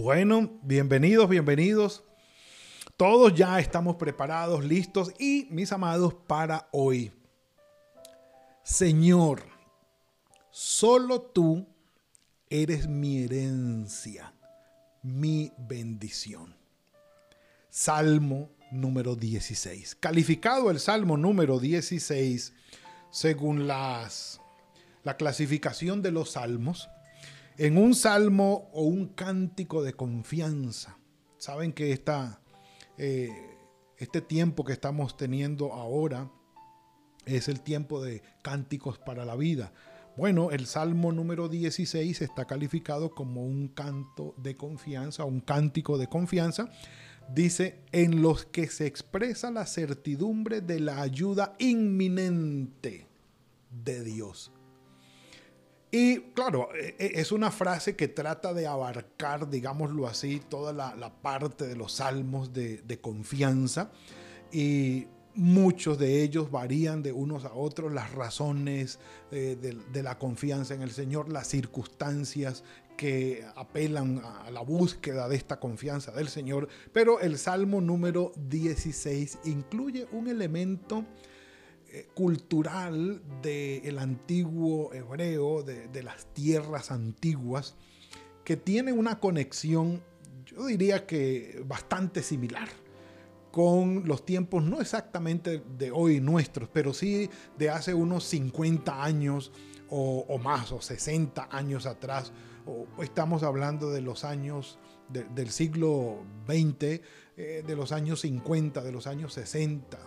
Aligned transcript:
Bueno, 0.00 0.60
bienvenidos, 0.62 1.28
bienvenidos. 1.28 2.04
Todos 2.96 3.34
ya 3.34 3.58
estamos 3.58 3.96
preparados, 3.96 4.64
listos 4.64 5.12
y 5.18 5.48
mis 5.50 5.72
amados 5.72 6.14
para 6.14 6.68
hoy. 6.70 7.10
Señor, 8.62 9.42
solo 10.52 11.20
tú 11.20 11.66
eres 12.48 12.86
mi 12.86 13.24
herencia, 13.24 14.32
mi 15.02 15.50
bendición. 15.58 16.54
Salmo 17.68 18.50
número 18.70 19.16
16. 19.16 19.96
Calificado 19.96 20.70
el 20.70 20.78
Salmo 20.78 21.16
número 21.16 21.58
16 21.58 22.52
según 23.10 23.66
las, 23.66 24.40
la 25.02 25.16
clasificación 25.16 26.02
de 26.02 26.12
los 26.12 26.30
salmos 26.30 26.88
en 27.58 27.76
un 27.76 27.94
salmo 27.94 28.70
o 28.72 28.84
un 28.84 29.08
cántico 29.08 29.82
de 29.82 29.92
confianza. 29.92 30.96
Saben 31.38 31.72
que 31.72 31.92
esta, 31.92 32.40
eh, 32.96 33.30
este 33.96 34.20
tiempo 34.20 34.64
que 34.64 34.72
estamos 34.72 35.16
teniendo 35.16 35.72
ahora 35.72 36.30
es 37.26 37.48
el 37.48 37.60
tiempo 37.60 38.00
de 38.00 38.22
cánticos 38.42 38.98
para 38.98 39.24
la 39.24 39.34
vida. 39.34 39.72
Bueno, 40.16 40.50
el 40.52 40.66
Salmo 40.66 41.12
número 41.12 41.48
16 41.48 42.22
está 42.22 42.44
calificado 42.46 43.10
como 43.10 43.44
un 43.44 43.68
canto 43.68 44.34
de 44.36 44.56
confianza, 44.56 45.24
un 45.24 45.40
cántico 45.40 45.98
de 45.98 46.08
confianza. 46.08 46.70
Dice, 47.34 47.84
en 47.92 48.22
los 48.22 48.46
que 48.46 48.68
se 48.68 48.86
expresa 48.86 49.50
la 49.50 49.66
certidumbre 49.66 50.60
de 50.60 50.80
la 50.80 51.02
ayuda 51.02 51.54
inminente 51.58 53.06
de 53.84 54.02
Dios. 54.02 54.52
Y 55.90 56.20
claro, 56.34 56.68
e, 56.74 56.96
e, 56.98 57.20
es 57.20 57.32
una 57.32 57.50
frase 57.50 57.96
que 57.96 58.08
trata 58.08 58.52
de 58.52 58.66
abarcar, 58.66 59.48
digámoslo 59.48 60.06
así, 60.06 60.40
toda 60.48 60.72
la, 60.72 61.12
parte 61.22 61.66
de 61.66 61.76
los 61.76 61.92
salmos 61.92 62.52
de, 62.52 62.98
confianza. 63.00 63.90
Y 64.52 65.06
muchos 65.34 65.98
de 65.98 66.22
ellos 66.22 66.50
varían 66.50 67.02
de 67.02 67.12
unos 67.12 67.44
a 67.44 67.54
otros, 67.54 67.92
las 67.92 68.12
razones 68.12 68.98
eh, 69.30 69.56
de, 69.60 70.02
la 70.02 70.18
confianza 70.18 70.74
en 70.74 70.82
el 70.82 70.90
Señor, 70.90 71.30
las 71.30 71.48
circunstancias 71.48 72.64
que 72.96 73.46
apelan 73.54 74.20
a 74.24 74.50
la 74.50 74.60
búsqueda 74.60 75.28
de 75.28 75.36
esta 75.36 75.60
confianza 75.60 76.10
del 76.12 76.28
Señor. 76.28 76.68
Pero 76.92 77.20
el 77.20 77.38
Salmo 77.38 77.80
número 77.80 78.32
16 78.36 79.38
incluye 79.44 80.06
un 80.10 80.26
elemento 80.28 81.04
eh, 81.90 82.06
cultural 82.12 83.22
del 83.40 83.98
antiguo 83.98 84.92
hebreo, 84.92 85.62
de, 85.62 86.02
las 86.02 86.26
tierras 86.34 86.90
antiguas, 86.90 87.76
que 88.44 88.58
tiene 88.58 88.92
una 88.92 89.20
conexión, 89.20 90.02
yo 90.44 90.66
diría 90.66 91.06
que 91.06 91.62
bastante 91.66 92.22
similar 92.22 92.68
con 93.50 94.06
los 94.06 94.26
tiempos 94.26 94.62
no 94.62 94.82
exactamente 94.82 95.62
de 95.78 95.90
hoy 95.90 96.20
nuestros, 96.20 96.68
pero 96.70 96.92
sí 96.92 97.30
de 97.56 97.70
hace 97.70 97.94
unos 97.94 98.24
50 98.24 99.02
años 99.02 99.50
o, 99.88 100.36
más, 100.36 100.72
o 100.72 100.82
60 100.82 101.48
años 101.50 101.86
atrás. 101.86 102.32
O, 102.66 102.86
estamos 103.02 103.42
hablando 103.42 103.90
de 103.90 104.02
los 104.02 104.24
años 104.24 104.78
del 105.08 105.50
siglo 105.50 106.18
XX, 106.46 107.00
eh, 107.38 107.64
de 107.66 107.76
los 107.76 107.92
años 107.92 108.20
50, 108.20 108.82
de 108.82 108.92
los 108.92 109.06
años 109.06 109.32
60, 109.32 109.98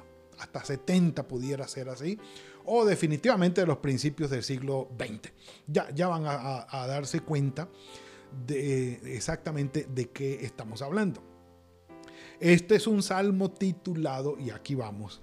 hasta 0.41 0.63
70 0.63 1.28
pudiera 1.28 1.68
ser 1.68 1.90
así, 1.90 2.18
o 2.66 2.84
definitivamente 2.85 3.62
de 3.62 3.68
los 3.68 3.78
principios 3.78 4.29
del 4.29 4.44
siglo 4.44 4.90
XX. 4.97 5.31
Ya, 5.68 5.90
ya 5.91 6.07
van 6.07 6.24
a, 6.25 6.88
darse 6.88 7.22
cuenta 7.22 7.69
de 8.46 9.16
exactamente 9.16 9.88
de 9.94 10.09
qué 10.09 10.44
estamos 10.46 10.81
hablando. 10.81 11.22
Este 12.40 12.75
es 12.75 12.88
un 12.88 13.03
salmo 13.03 13.52
titulado, 13.52 14.38
y 14.40 14.50
aquí 14.50 14.74
vamos, 14.74 15.22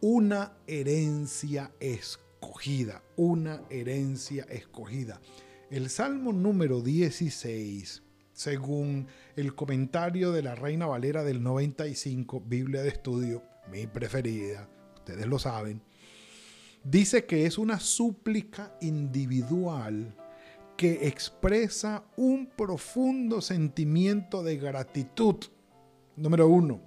una 0.00 0.54
herencia 0.66 1.72
escogida, 1.78 3.02
una 3.16 3.62
herencia 3.70 4.44
escogida. 4.48 5.20
El 5.70 5.88
salmo 5.88 6.32
número 6.32 6.80
16, 6.80 8.02
según 8.32 9.06
el 9.36 9.54
comentario 9.54 10.32
de 10.32 10.42
la 10.42 10.54
Reina 10.54 10.86
Valera 10.86 11.22
del 11.22 11.42
95, 11.42 12.40
Biblia 12.40 12.82
de 12.82 12.88
Estudio, 12.88 13.42
mi 13.70 13.86
preferida, 13.86 14.68
ustedes 14.96 15.26
lo 15.26 15.38
saben, 15.38 15.82
dice 16.84 17.26
que 17.26 17.46
es 17.46 17.58
una 17.58 17.80
súplica 17.80 18.76
individual 18.80 20.14
que 20.76 21.08
expresa 21.08 22.04
un 22.16 22.46
profundo 22.46 23.40
sentimiento 23.40 24.42
de 24.42 24.56
gratitud, 24.56 25.36
número 26.16 26.48
uno, 26.48 26.80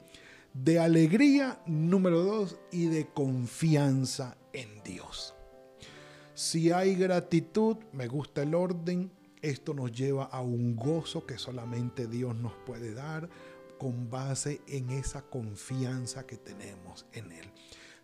de 0.53 0.79
alegría, 0.79 1.61
número 1.65 2.23
dos, 2.23 2.57
y 2.71 2.85
de 2.85 3.07
confianza 3.07 4.37
en 4.53 4.81
Dios. 4.83 5.33
Si 6.33 6.71
hay 6.71 6.95
gratitud, 6.95 7.77
me 7.91 8.07
gusta 8.07 8.43
el 8.43 8.55
orden, 8.55 9.11
esto 9.41 9.73
nos 9.73 9.91
lleva 9.91 10.25
a 10.25 10.41
un 10.41 10.75
gozo 10.75 11.25
que 11.25 11.37
solamente 11.37 12.07
Dios 12.07 12.35
nos 12.35 12.53
puede 12.65 12.93
dar, 12.93 13.29
con 13.81 14.11
base 14.11 14.61
en 14.67 14.91
esa 14.91 15.23
confianza 15.23 16.27
que 16.27 16.37
tenemos 16.37 17.07
en 17.13 17.31
Él. 17.31 17.51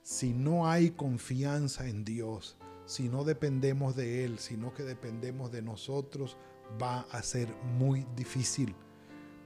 Si 0.01 0.33
no 0.33 0.67
hay 0.67 0.89
confianza 0.89 1.87
en 1.87 2.03
Dios, 2.03 2.57
si 2.87 3.09
no 3.09 3.23
dependemos 3.23 3.95
de 3.95 4.25
Él, 4.25 4.39
sino 4.39 4.73
que 4.73 4.81
dependemos 4.81 5.51
de 5.51 5.61
nosotros, 5.61 6.35
va 6.81 7.01
a 7.11 7.21
ser 7.21 7.47
muy 7.77 8.07
difícil. 8.15 8.73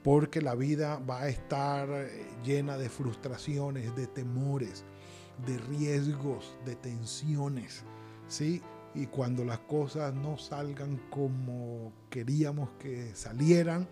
Porque 0.02 0.40
la 0.40 0.54
vida 0.54 0.98
va 1.00 1.20
a 1.20 1.28
estar 1.28 1.90
eh, 1.90 2.26
llena 2.42 2.78
de 2.78 2.88
frustraciones, 2.88 3.94
de 3.94 4.06
temores, 4.06 4.84
de 5.46 5.58
riesgos, 5.58 6.56
de 6.64 6.76
tensiones. 6.76 7.84
¿sí? 8.26 8.62
Y 8.94 9.04
cuando 9.04 9.44
las 9.44 9.58
cosas 9.58 10.14
no 10.14 10.38
salgan 10.38 10.96
como 11.10 11.92
queríamos 12.08 12.70
que 12.78 13.14
salieran, 13.14 13.86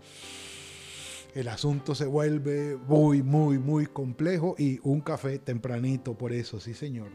el 1.33 1.47
asunto 1.47 1.95
se 1.95 2.05
vuelve 2.05 2.77
muy, 2.87 3.23
muy, 3.23 3.57
muy 3.57 3.85
complejo 3.85 4.55
y 4.57 4.79
un 4.83 5.01
café 5.01 5.39
tempranito 5.39 6.17
por 6.17 6.33
eso, 6.33 6.59
sí 6.59 6.73
señor. 6.73 7.09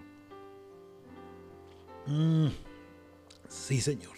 Mm, 2.06 2.49
sí 3.49 3.81
señor. 3.81 4.15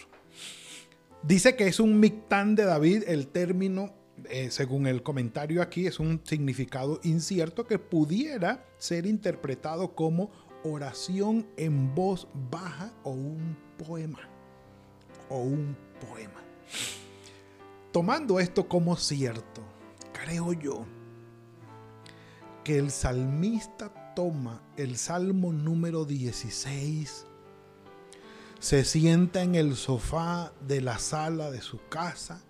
Dice 1.22 1.56
que 1.56 1.66
es 1.66 1.80
un 1.80 1.98
mictán 1.98 2.54
de 2.54 2.64
David, 2.64 3.04
el 3.08 3.26
término, 3.26 3.92
eh, 4.30 4.50
según 4.50 4.86
el 4.86 5.02
comentario 5.02 5.62
aquí, 5.62 5.86
es 5.86 5.98
un 5.98 6.20
significado 6.24 7.00
incierto 7.02 7.66
que 7.66 7.78
pudiera 7.78 8.64
ser 8.78 9.04
interpretado 9.04 9.94
como 9.96 10.30
oración 10.62 11.46
en 11.56 11.94
voz 11.94 12.28
baja 12.50 12.92
o 13.02 13.10
un 13.10 13.56
poema. 13.76 14.20
O 15.28 15.40
un 15.42 15.76
poema. 16.08 16.40
Tomando 17.92 18.38
esto 18.38 18.68
como 18.68 18.96
cierto, 18.96 19.62
creo 20.24 20.52
yo 20.52 20.84
que 22.64 22.78
el 22.78 22.90
salmista 22.90 24.12
toma 24.14 24.62
el 24.76 24.96
salmo 24.96 25.52
número 25.52 26.04
16, 26.04 27.26
se 28.58 28.84
sienta 28.84 29.42
en 29.42 29.54
el 29.54 29.76
sofá 29.76 30.52
de 30.60 30.80
la 30.80 30.98
sala 30.98 31.50
de 31.50 31.62
su 31.62 31.78
casa 31.88 32.42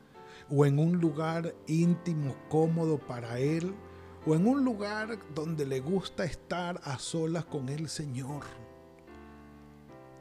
o 0.51 0.65
en 0.65 0.79
un 0.79 0.99
lugar 0.99 1.55
íntimo, 1.67 2.35
cómodo 2.49 2.99
para 2.99 3.39
él, 3.39 3.75
o 4.27 4.35
en 4.35 4.47
un 4.47 4.65
lugar 4.65 5.19
donde 5.35 5.67
le 5.67 5.81
gusta 5.81 6.25
estar 6.25 6.81
a 6.85 6.99
solas 6.99 7.45
con 7.45 7.69
el 7.69 7.89
Señor 7.89 8.45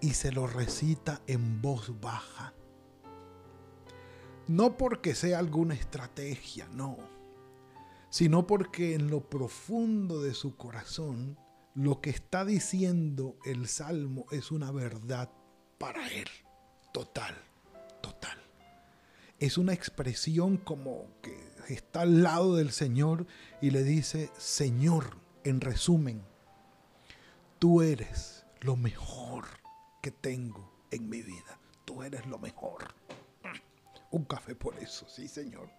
y 0.01 0.11
se 0.11 0.31
lo 0.31 0.47
recita 0.47 1.21
en 1.27 1.61
voz 1.61 1.99
baja. 1.99 2.53
No 4.47 4.77
porque 4.77 5.15
sea 5.15 5.39
alguna 5.39 5.73
estrategia, 5.73 6.67
no 6.71 7.16
sino 8.09 8.47
porque 8.47 8.95
en 8.95 9.09
lo 9.09 9.29
profundo 9.29 10.21
de 10.21 10.33
su 10.33 10.55
corazón 10.55 11.37
lo 11.73 12.01
que 12.01 12.09
está 12.09 12.43
diciendo 12.45 13.37
el 13.45 13.67
salmo 13.67 14.25
es 14.31 14.51
una 14.51 14.71
verdad 14.71 15.31
para 15.77 16.07
él. 16.11 16.27
Total, 16.91 17.35
total. 18.01 18.37
Es 19.39 19.59
una 19.59 19.73
expresión 19.73 20.57
como 20.57 21.07
que 21.21 21.37
está 21.69 22.01
al 22.01 22.23
lado 22.23 22.55
del 22.55 22.71
Señor 22.71 23.27
y 23.61 23.69
le 23.69 23.83
dice, 23.83 24.31
Señor, 24.37 25.17
en 25.43 25.61
resumen, 25.61 26.23
tú 27.59 27.83
eres 27.83 28.45
lo 28.61 28.75
mejor 28.75 29.45
que 30.01 30.09
tengo 30.09 30.71
en 30.89 31.09
mi 31.09 31.21
vida. 31.21 31.59
Tú 31.85 32.01
eres 32.01 32.25
lo 32.25 32.39
mejor. 32.39 32.95
Un 34.09 34.25
café 34.25 34.55
por 34.55 34.77
eso, 34.79 35.07
sí, 35.07 35.27
Señor. 35.27 35.69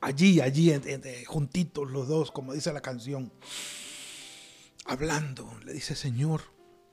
Allí, 0.00 0.40
allí, 0.40 0.72
juntitos 1.26 1.90
los 1.90 2.08
dos, 2.08 2.30
como 2.30 2.52
dice 2.52 2.72
la 2.72 2.80
canción, 2.80 3.32
hablando, 4.86 5.50
le 5.64 5.72
dice, 5.72 5.94
Señor, 5.94 6.42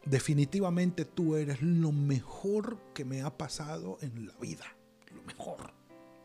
definitivamente 0.05 1.05
tú 1.05 1.35
eres 1.35 1.61
lo 1.61 1.91
mejor 1.91 2.77
que 2.93 3.05
me 3.05 3.21
ha 3.21 3.37
pasado 3.37 3.97
en 4.01 4.27
la 4.27 4.33
vida, 4.39 4.65
lo 5.13 5.21
mejor, 5.23 5.73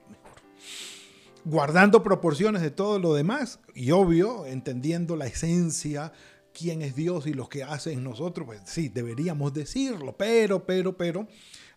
mejor. 0.09 0.41
Guardando 1.45 2.03
proporciones 2.03 2.61
de 2.61 2.71
todo 2.71 2.99
lo 2.99 3.15
demás 3.15 3.61
y 3.75 3.93
obvio, 3.93 4.47
entendiendo 4.47 5.17
la 5.17 5.27
esencia, 5.27 6.13
quién 6.53 6.83
es 6.83 6.95
Dios 6.95 7.27
y 7.27 7.35
lo 7.35 7.49
que 7.49 7.63
hace 7.63 7.97
nosotros, 7.97 8.47
pues 8.47 8.61
sí, 8.65 8.89
deberíamos 8.89 9.53
decirlo, 9.53 10.17
pero, 10.17 10.65
pero, 10.67 10.97
pero, 10.97 11.29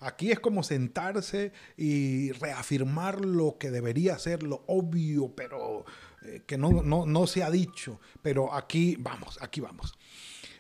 Aquí 0.04 0.32
es 0.32 0.40
como 0.42 0.64
sentarse 0.64 1.54
y 1.78 2.34
reafirmar 2.34 3.24
lo 3.24 3.58
que 3.58 3.72
debería 3.72 4.20
ser 4.20 4.44
lo 4.44 4.66
obvio, 4.68 5.34
pero 5.34 5.86
eh, 6.24 6.42
que 6.46 6.58
no, 6.58 6.84
no, 6.84 7.28
se 7.28 7.42
ha 7.42 7.50
dicho. 7.50 8.02
Pero 8.22 8.54
aquí 8.54 8.98
vamos, 9.00 9.40
aquí 9.42 9.62
vamos. 9.62 9.94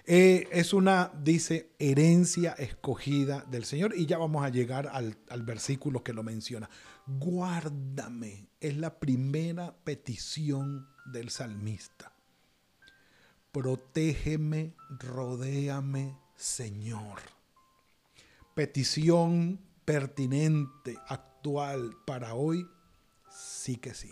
Eh, 0.06 0.48
es 0.52 0.74
una, 0.74 1.12
dice, 1.22 1.72
herencia 1.78 2.54
escogida 2.54 3.46
del 3.52 3.66
Señor. 3.66 3.94
Y 3.98 4.06
ya 4.06 4.18
vamos 4.18 4.46
a 4.46 4.50
llegar 4.50 4.88
al, 4.88 5.18
al 5.28 5.44
versículo 5.44 6.04
que 6.04 6.14
lo 6.14 6.24
menciona. 6.24 6.70
Guárdame. 7.06 8.48
Es 8.62 8.78
la 8.78 8.98
primera 8.98 9.76
petición 9.84 10.88
del 11.06 11.30
salmista. 11.32 12.13
Protégeme, 13.54 14.74
rodéame, 15.00 16.18
Señor 16.36 17.22
petición 18.54 19.60
pertinente, 19.86 20.98
actual 21.08 21.96
para 22.06 22.36
hoy, 22.36 22.68
sí 23.30 23.78
que 23.78 23.94
sí. 23.94 24.12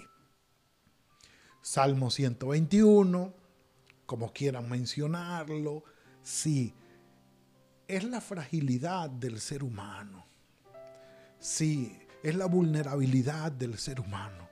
Salmo 1.61 2.09
121, 2.09 3.33
como 4.05 4.33
quieran 4.33 4.69
mencionarlo, 4.69 5.83
sí. 6.23 6.73
Es 7.87 8.03
la 8.03 8.21
fragilidad 8.21 9.09
del 9.09 9.39
ser 9.39 9.63
humano. 9.63 10.25
Sí, 11.39 11.99
es 12.23 12.35
la 12.35 12.45
vulnerabilidad 12.45 13.51
del 13.51 13.77
ser 13.77 13.99
humano 13.99 14.49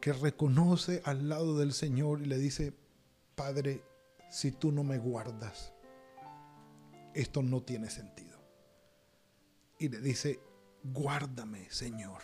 que 0.00 0.12
reconoce 0.12 1.00
al 1.04 1.28
lado 1.28 1.58
del 1.58 1.72
Señor 1.72 2.22
y 2.22 2.26
le 2.26 2.38
dice, 2.38 2.72
Padre, 3.36 3.82
si 4.32 4.50
tú 4.50 4.72
no 4.72 4.82
me 4.82 4.96
guardas, 4.96 5.74
esto 7.12 7.42
no 7.42 7.62
tiene 7.62 7.90
sentido 7.90 8.32
y 9.82 9.90
le 9.90 10.00
dice, 10.00 10.40
guárdame, 10.84 11.68
Señor, 11.68 12.22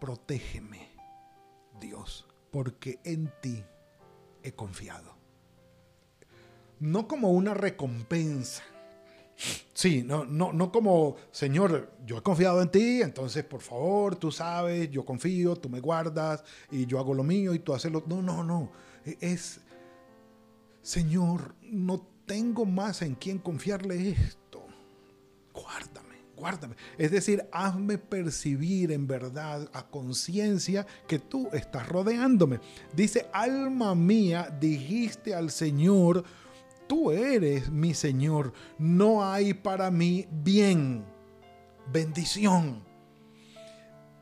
protégeme, 0.00 0.88
Dios, 1.80 2.26
porque 2.50 2.98
en 3.04 3.32
ti 3.40 3.64
he 4.42 4.52
confiado. 4.52 5.16
No 6.80 7.08
como 7.08 7.30
una 7.30 7.54
recompensa. 7.54 8.62
Sí, 9.72 10.02
no, 10.02 10.24
no, 10.24 10.52
no 10.52 10.70
como, 10.70 11.16
Señor, 11.30 11.92
yo 12.04 12.18
he 12.18 12.22
confiado 12.22 12.60
en 12.60 12.70
ti, 12.70 13.02
entonces 13.02 13.44
por 13.44 13.60
favor, 13.60 14.16
tú 14.16 14.30
sabes, 14.30 14.90
yo 14.90 15.04
confío, 15.06 15.56
tú 15.56 15.70
me 15.70 15.80
guardas 15.80 16.44
y 16.70 16.86
yo 16.86 16.98
hago 16.98 17.14
lo 17.14 17.24
mío 17.24 17.54
y 17.54 17.60
tú 17.60 17.72
haces 17.72 17.90
lo... 17.90 18.02
No, 18.06 18.20
no, 18.20 18.44
no. 18.44 18.70
Es, 19.20 19.60
Señor, 20.84 21.54
no 21.62 22.06
tengo 22.26 22.66
más 22.66 23.00
en 23.00 23.14
quien 23.14 23.38
confiarle 23.38 24.10
esto. 24.10 24.66
Guárdame 25.54 26.04
guárdame. 26.36 26.74
Es 26.98 27.10
decir, 27.10 27.48
hazme 27.52 27.96
percibir 27.96 28.92
en 28.92 29.06
verdad 29.06 29.70
a 29.72 29.86
conciencia 29.88 30.86
que 31.06 31.18
tú 31.18 31.48
estás 31.52 31.88
rodeándome. 31.88 32.60
Dice, 32.92 33.28
alma 33.32 33.94
mía, 33.94 34.54
dijiste 34.60 35.34
al 35.34 35.50
Señor, 35.50 36.24
tú 36.86 37.10
eres 37.12 37.70
mi 37.70 37.94
Señor, 37.94 38.52
no 38.78 39.24
hay 39.24 39.54
para 39.54 39.90
mí 39.90 40.26
bien, 40.30 41.04
bendición. 41.90 42.82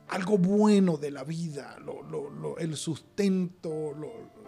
Algo 0.06 0.38
bueno 0.38 0.98
de 0.98 1.10
la 1.10 1.24
vida, 1.24 1.76
el 2.58 2.76
sustento, 2.76 3.94
lo 3.94 4.41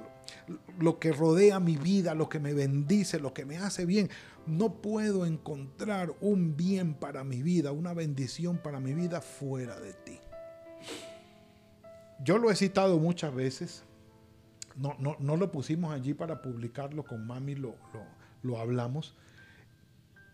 que 0.98 1.12
rodea 1.12 1.60
mi 1.60 1.76
vida, 1.76 2.14
lo 2.14 2.28
que 2.28 2.40
me 2.40 2.54
bendice, 2.54 3.18
lo 3.18 3.32
que 3.32 3.44
me 3.44 3.58
hace 3.58 3.86
bien 3.86 4.10
no 4.46 4.74
puedo 4.74 5.26
encontrar 5.26 6.14
un 6.20 6.56
bien 6.56 6.94
para 6.94 7.24
mi 7.24 7.42
vida, 7.42 7.72
una 7.72 7.94
bendición 7.94 8.58
para 8.58 8.80
mi 8.80 8.92
vida 8.92 9.20
fuera 9.20 9.78
de 9.80 9.92
ti. 9.94 10.18
Yo 12.22 12.38
lo 12.38 12.50
he 12.50 12.56
citado 12.56 12.98
muchas 12.98 13.34
veces. 13.34 13.84
No, 14.76 14.96
no, 14.98 15.36
lo 15.36 15.52
pusimos 15.52 15.94
allí 15.94 16.14
para 16.14 16.42
publicarlo, 16.42 17.04
con 17.04 17.26
mami 17.26 17.54
lo, 17.54 17.76
lo, 18.42 18.58
hablamos. 18.58 19.14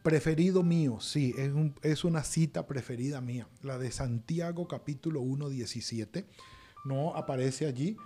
Preferido 0.02 0.62
mío, 0.62 0.98
sí, 1.00 1.34
es, 1.36 1.52
es, 1.82 2.04
una 2.04 2.24
cita 2.24 2.66
preferida 2.66 3.20
mía, 3.20 3.48
la 3.62 3.76
de 3.76 3.92
Santiago 3.92 4.66
capítulo 4.66 5.20
1, 5.20 5.50
17. 5.50 6.26
No 6.86 7.14
aparece 7.16 7.66
allí, 7.66 7.98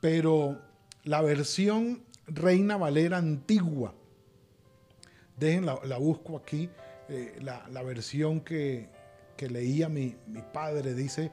pero 0.00 0.62
la 1.08 1.22
versión 1.22 2.02
Reina 2.26 2.76
Valera 2.76 3.16
antigua 3.16 3.94
Dejen, 5.38 5.64
la, 5.64 5.98
busco 5.98 6.36
aquí. 6.36 6.68
Eh, 7.08 7.38
la, 7.40 7.82
versión 7.82 8.40
que, 8.40 8.90
leía 9.38 9.88
mi, 9.88 10.16
mi, 10.26 10.42
padre 10.52 10.94
dice, 10.94 11.30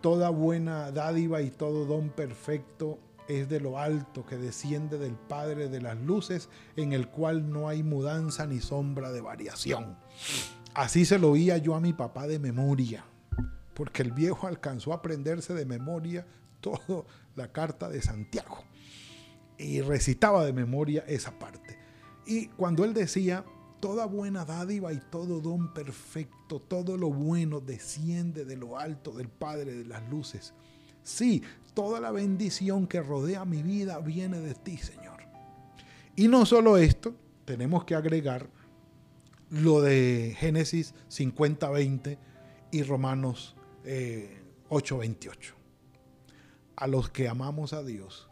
toda 0.00 0.30
buena 0.30 0.92
dádiva 0.92 1.42
y 1.42 1.50
todo 1.50 1.84
don 1.84 2.08
perfecto 2.08 2.98
es 3.28 3.48
de 3.50 3.60
lo 3.60 3.78
alto 3.78 4.24
que 4.24 4.38
desciende 4.38 4.96
del 4.96 5.14
Padre 5.14 5.68
de 5.68 5.82
las 5.82 5.98
luces, 5.98 6.48
en 6.76 6.94
el 6.94 7.08
cual 7.08 7.50
no 7.50 7.68
hay 7.68 7.82
mudanza 7.82 8.46
ni 8.46 8.60
sombra 8.60 9.10
de 9.10 9.20
variación. 9.20 9.98
Así 10.72 11.04
se 11.04 11.18
lo 11.18 11.32
oía 11.32 11.58
yo 11.58 11.74
a 11.74 11.80
mi 11.80 11.92
papá 11.92 12.26
de 12.28 12.38
memoria, 12.38 13.04
porque 13.74 14.02
el 14.02 14.12
viejo 14.12 14.46
alcanzó 14.46 14.92
a 14.92 14.96
aprenderse 14.96 15.52
de 15.52 15.66
memoria 15.66 16.26
toda 16.60 17.04
la 17.36 17.52
carta 17.52 17.90
de 17.90 18.00
Santiago 18.00 18.64
y 19.58 19.80
recitaba 19.80 20.44
de 20.44 20.52
memoria 20.52 21.04
esa 21.06 21.38
parte. 21.38 21.78
Y 22.26 22.46
cuando 22.48 22.84
él 22.84 22.94
decía, 22.94 23.44
toda 23.80 24.06
buena 24.06 24.44
dádiva 24.44 24.92
y 24.92 25.00
todo 25.10 25.40
don 25.40 25.72
perfecto, 25.72 26.60
todo 26.60 26.96
lo 26.96 27.10
bueno 27.10 27.60
desciende 27.60 28.44
de 28.44 28.56
lo 28.56 28.78
alto 28.78 29.12
del 29.12 29.28
Padre 29.28 29.72
de 29.72 29.84
las 29.84 30.08
luces. 30.08 30.54
Sí, 31.02 31.42
toda 31.74 32.00
la 32.00 32.10
bendición 32.10 32.86
que 32.86 33.00
rodea 33.00 33.44
mi 33.44 33.62
vida 33.62 33.98
viene 33.98 34.40
de 34.40 34.54
ti, 34.54 34.76
Señor. 34.76 35.22
Y 36.16 36.28
no 36.28 36.44
solo 36.46 36.76
esto, 36.76 37.14
tenemos 37.44 37.84
que 37.84 37.94
agregar 37.94 38.50
lo 39.50 39.80
de 39.80 40.36
Génesis 40.38 40.94
50-20 41.10 42.18
y 42.72 42.82
Romanos 42.82 43.56
8-28. 43.84 45.36
Eh, 45.36 45.52
a 46.76 46.86
los 46.86 47.10
que 47.10 47.28
amamos 47.28 47.72
a 47.72 47.82
Dios, 47.82 48.27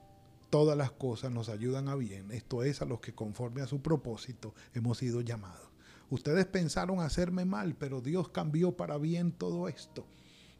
todas 0.50 0.76
las 0.76 0.90
cosas 0.90 1.32
nos 1.32 1.48
ayudan 1.48 1.88
a 1.88 1.94
bien, 1.94 2.30
esto 2.30 2.62
es, 2.62 2.82
a 2.82 2.84
los 2.84 3.00
que 3.00 3.14
conforme 3.14 3.62
a 3.62 3.66
su 3.66 3.80
propósito 3.82 4.54
hemos 4.74 4.98
sido 4.98 5.20
llamados. 5.20 5.70
Ustedes 6.08 6.46
pensaron 6.46 7.00
hacerme 7.00 7.44
mal, 7.44 7.74
pero 7.74 8.00
Dios 8.00 8.28
cambió 8.28 8.76
para 8.76 8.96
bien 8.96 9.32
todo 9.32 9.68
esto, 9.68 10.06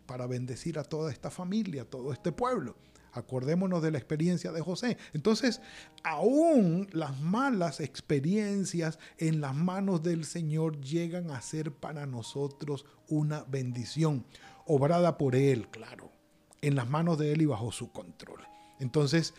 para 0.07 0.27
bendecir 0.27 0.79
a 0.79 0.85
toda 0.85 1.13
esta 1.13 1.31
familia, 1.31 1.83
a 1.83 1.85
todo 1.85 2.13
este 2.13 2.33
pueblo. 2.33 2.77
Acordémonos 3.13 3.83
de 3.83 3.91
la 3.93 3.99
experiencia 3.99 4.53
de 4.53 4.61
José. 4.61 4.99
Entonces, 5.15 5.63
aún 6.03 6.89
las 6.93 7.19
malas 7.21 7.81
experiencias 7.81 8.99
en 9.17 9.41
las 9.41 9.55
manos 9.55 10.03
del 10.03 10.25
Señor 10.25 10.81
llegan 10.81 11.31
a 11.31 11.41
ser 11.41 11.73
para 11.73 12.05
nosotros 12.05 12.85
una 13.09 13.45
bendición, 13.45 14.27
obrada 14.67 15.17
por 15.17 15.35
Él, 15.35 15.69
claro, 15.71 16.13
en 16.61 16.75
las 16.75 16.91
manos 16.91 17.19
de 17.19 17.33
Él 17.33 17.43
y 17.43 17.47
bajo 17.47 17.73
su 17.73 17.91
control. 17.91 18.41
Entonces, 18.81 19.33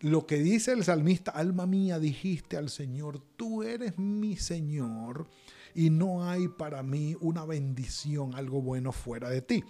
lo 0.00 0.26
que 0.26 0.36
dice 0.36 0.72
el 0.72 0.84
salmista, 0.84 1.30
alma 1.30 1.66
mía, 1.66 1.98
dijiste 1.98 2.56
al 2.56 2.70
Señor, 2.70 3.20
tú 3.36 3.62
eres 3.62 3.98
mi 3.98 4.36
Señor 4.36 5.26
y 5.74 5.90
no 5.90 6.28
hay 6.28 6.48
para 6.48 6.82
mí 6.82 7.16
una 7.20 7.44
bendición, 7.44 8.34
algo 8.34 8.60
bueno 8.60 8.92
fuera 8.92 9.28
de 9.28 9.42
ti. 9.42 9.64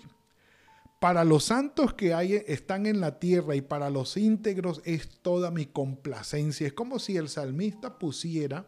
Para 1.01 1.25
los 1.25 1.45
santos 1.45 1.95
que 1.95 2.15
hay, 2.15 2.43
están 2.47 2.87
en 2.87 3.01
la 3.01 3.19
tierra 3.19 3.55
y 3.55 3.61
para 3.61 3.91
los 3.91 4.17
íntegros 4.17 4.81
es 4.85 5.21
toda 5.21 5.51
mi 5.51 5.67
complacencia. 5.67 6.67
Es 6.67 6.73
como 6.73 6.99
si 6.99 7.17
el 7.17 7.29
salmista 7.29 7.99
pusiera 7.99 8.67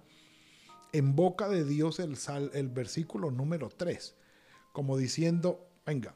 en 0.93 1.17
boca 1.17 1.49
de 1.49 1.65
Dios 1.65 1.99
el, 2.01 2.17
el 2.53 2.69
versículo 2.69 3.31
número 3.31 3.69
3, 3.71 4.15
como 4.73 4.97
diciendo, 4.97 5.69
venga, 5.87 6.15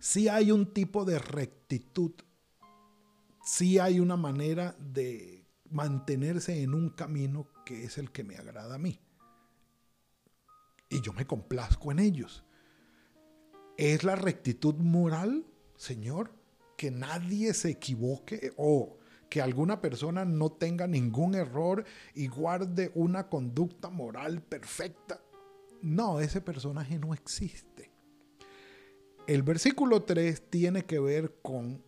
si 0.00 0.28
hay 0.28 0.50
un 0.50 0.72
tipo 0.72 1.04
de 1.04 1.18
rectitud, 1.18 2.12
si 3.44 3.78
hay 3.78 4.00
una 4.00 4.16
manera 4.16 4.74
de 4.80 5.46
mantenerse 5.70 6.62
en 6.62 6.74
un 6.74 6.90
camino 6.90 7.46
que 7.64 7.84
es 7.84 7.98
el 7.98 8.10
que 8.10 8.24
me 8.24 8.36
agrada 8.36 8.76
a 8.76 8.78
mí. 8.78 9.00
Y 10.88 11.00
yo 11.00 11.12
me 11.12 11.26
complazco 11.26 11.92
en 11.92 11.98
ellos. 11.98 12.44
¿Es 13.76 14.04
la 14.04 14.16
rectitud 14.16 14.76
moral, 14.76 15.44
Señor? 15.76 16.32
Que 16.76 16.90
nadie 16.90 17.54
se 17.54 17.70
equivoque 17.70 18.52
o 18.56 18.98
que 19.28 19.42
alguna 19.42 19.80
persona 19.80 20.24
no 20.24 20.52
tenga 20.52 20.86
ningún 20.86 21.34
error 21.34 21.84
y 22.14 22.28
guarde 22.28 22.92
una 22.94 23.28
conducta 23.28 23.90
moral 23.90 24.42
perfecta. 24.42 25.20
No, 25.82 26.20
ese 26.20 26.40
personaje 26.40 26.98
no 26.98 27.12
existe. 27.12 27.90
El 29.26 29.42
versículo 29.42 30.02
3 30.02 30.50
tiene 30.50 30.84
que 30.84 31.00
ver 31.00 31.40
con 31.42 31.82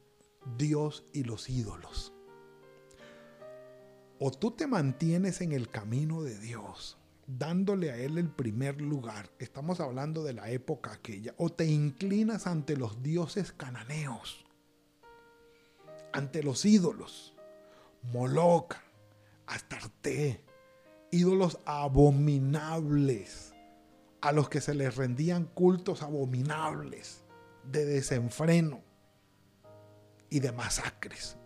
Dios 0.56 1.04
y 1.12 1.24
los 1.24 1.50
ídolos. 1.50 2.12
O 4.18 4.30
tú 4.30 4.52
te 4.52 4.66
mantienes 4.66 5.40
en 5.40 5.52
el 5.52 5.68
camino 5.68 6.22
de 6.22 6.38
Dios, 6.38 6.96
dándole 7.26 7.90
a 7.90 7.96
Él 7.96 8.16
el 8.16 8.30
primer 8.30 8.80
lugar. 8.80 9.30
Estamos 9.38 9.80
hablando 9.80 10.24
de 10.24 10.32
la 10.32 10.50
época 10.50 10.92
aquella. 10.92 11.34
O 11.36 11.50
te 11.50 11.66
inclinas 11.66 12.46
ante 12.46 12.76
los 12.76 13.02
dioses 13.02 13.52
cananeos, 13.52 14.46
ante 16.12 16.42
los 16.42 16.64
ídolos. 16.64 17.34
Moloch, 18.12 18.74
Astarte, 19.46 20.44
ídolos 21.10 21.58
abominables, 21.66 23.52
a 24.20 24.32
los 24.32 24.48
que 24.48 24.60
se 24.60 24.74
les 24.74 24.96
rendían 24.96 25.44
cultos 25.44 26.02
abominables 26.02 27.22
de 27.64 27.84
desenfreno 27.84 28.85
y 30.30 30.40
de 30.40 30.52
masacres. 30.52 31.36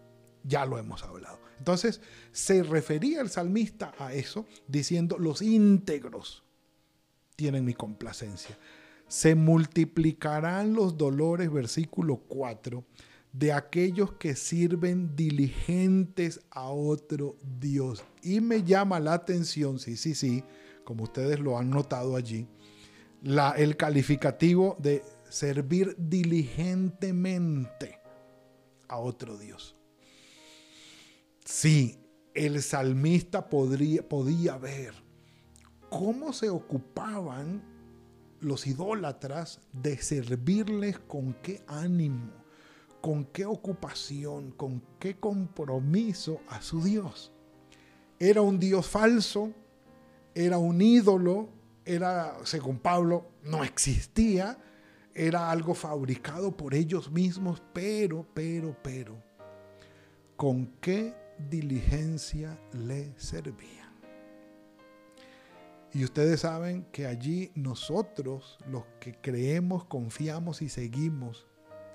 Ya 0.44 0.64
lo 0.64 0.78
hemos 0.78 1.02
hablado. 1.02 1.38
Entonces, 1.58 2.00
se 2.32 2.62
refería 2.62 3.20
el 3.20 3.28
salmista 3.28 3.92
a 3.98 4.14
eso 4.14 4.46
diciendo, 4.66 5.18
los 5.18 5.42
íntegros 5.42 6.42
tienen 7.36 7.66
mi 7.66 7.74
complacencia. 7.74 8.58
Se 9.08 9.34
multiplicarán 9.34 10.72
los 10.72 10.96
dolores, 10.96 11.52
versículo 11.52 12.16
4, 12.28 12.82
de 13.32 13.52
aquellos 13.52 14.12
que 14.12 14.34
sirven 14.34 15.14
diligentes 15.14 16.40
a 16.50 16.70
otro 16.70 17.36
Dios. 17.60 18.02
Y 18.22 18.40
me 18.40 18.64
llama 18.64 18.98
la 19.00 19.12
atención, 19.12 19.78
sí, 19.78 19.96
sí, 19.96 20.14
sí, 20.14 20.42
como 20.84 21.04
ustedes 21.04 21.40
lo 21.40 21.58
han 21.58 21.70
notado 21.70 22.16
allí, 22.16 22.48
la, 23.22 23.50
el 23.52 23.76
calificativo 23.76 24.76
de 24.80 25.02
servir 25.28 25.94
diligentemente 25.98 27.99
a 28.90 28.98
otro 28.98 29.38
Dios. 29.38 29.76
Sí, 31.44 31.98
el 32.34 32.60
salmista 32.62 33.48
podría, 33.48 34.06
podía 34.06 34.58
ver 34.58 34.94
cómo 35.88 36.32
se 36.32 36.50
ocupaban 36.50 37.62
los 38.40 38.66
idólatras 38.66 39.60
de 39.72 39.96
servirles 39.98 40.98
con 40.98 41.34
qué 41.34 41.62
ánimo, 41.68 42.32
con 43.00 43.24
qué 43.26 43.46
ocupación, 43.46 44.50
con 44.52 44.82
qué 44.98 45.18
compromiso 45.18 46.40
a 46.48 46.60
su 46.60 46.82
Dios. 46.82 47.32
Era 48.18 48.42
un 48.42 48.58
Dios 48.58 48.86
falso, 48.86 49.52
era 50.34 50.58
un 50.58 50.82
ídolo, 50.82 51.48
era, 51.84 52.36
según 52.44 52.78
Pablo, 52.78 53.30
no 53.44 53.62
existía, 53.62 54.58
era 55.14 55.50
algo 55.50 55.74
fabricado 55.74 56.56
por 56.56 56.74
ellos 56.74 57.10
mismos, 57.10 57.62
pero, 57.72 58.26
pero, 58.34 58.76
pero, 58.82 59.22
¿con 60.36 60.66
qué 60.80 61.14
diligencia 61.50 62.58
le 62.72 63.12
servían? 63.18 63.80
Y 65.92 66.04
ustedes 66.04 66.40
saben 66.40 66.86
que 66.92 67.06
allí 67.06 67.50
nosotros, 67.56 68.58
los 68.68 68.84
que 69.00 69.14
creemos, 69.20 69.84
confiamos 69.84 70.62
y 70.62 70.68
seguimos, 70.68 71.46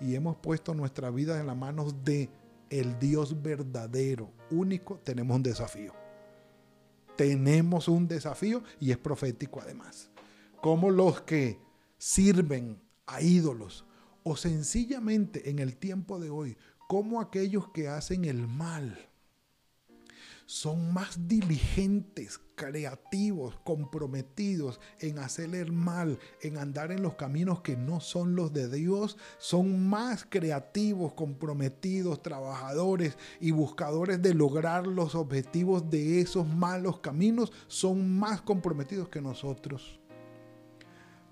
y 0.01 0.15
hemos 0.15 0.35
puesto 0.35 0.73
nuestra 0.73 1.09
vida 1.09 1.39
en 1.39 1.47
las 1.47 1.55
manos 1.55 2.03
de 2.03 2.29
el 2.69 2.99
Dios 2.99 3.41
verdadero, 3.41 4.31
único, 4.51 4.99
tenemos 4.99 5.37
un 5.37 5.43
desafío. 5.43 5.93
Tenemos 7.15 7.87
un 7.87 8.07
desafío 8.07 8.63
y 8.81 8.91
es 8.91 8.97
profético 8.97 9.61
además. 9.61 10.09
Como 10.61 10.91
los 10.91 11.21
que 11.21 11.59
sirven 11.97 12.84
a 13.05 13.21
ídolos 13.21 13.85
o 14.23 14.35
sencillamente 14.35 15.49
en 15.49 15.59
el 15.59 15.77
tiempo 15.77 16.19
de 16.19 16.29
hoy, 16.29 16.57
como 16.87 17.21
aquellos 17.21 17.69
que 17.69 17.87
hacen 17.87 18.25
el 18.25 18.47
mal 18.47 19.09
son 20.45 20.93
más 20.93 21.27
diligentes, 21.27 22.39
creativos, 22.55 23.57
comprometidos 23.63 24.79
en 24.99 25.17
hacer 25.17 25.55
el 25.55 25.71
mal, 25.71 26.19
en 26.41 26.57
andar 26.57 26.91
en 26.91 27.01
los 27.01 27.15
caminos 27.15 27.61
que 27.61 27.75
no 27.75 27.99
son 27.99 28.35
los 28.35 28.53
de 28.53 28.69
Dios, 28.69 29.17
son 29.37 29.87
más 29.87 30.25
creativos, 30.29 31.13
comprometidos, 31.13 32.21
trabajadores 32.21 33.17
y 33.39 33.51
buscadores 33.51 34.21
de 34.21 34.33
lograr 34.35 34.85
los 34.85 35.15
objetivos 35.15 35.89
de 35.89 36.21
esos 36.21 36.47
malos 36.47 36.99
caminos, 36.99 37.51
son 37.67 38.17
más 38.17 38.41
comprometidos 38.41 39.09
que 39.09 39.21
nosotros, 39.21 39.99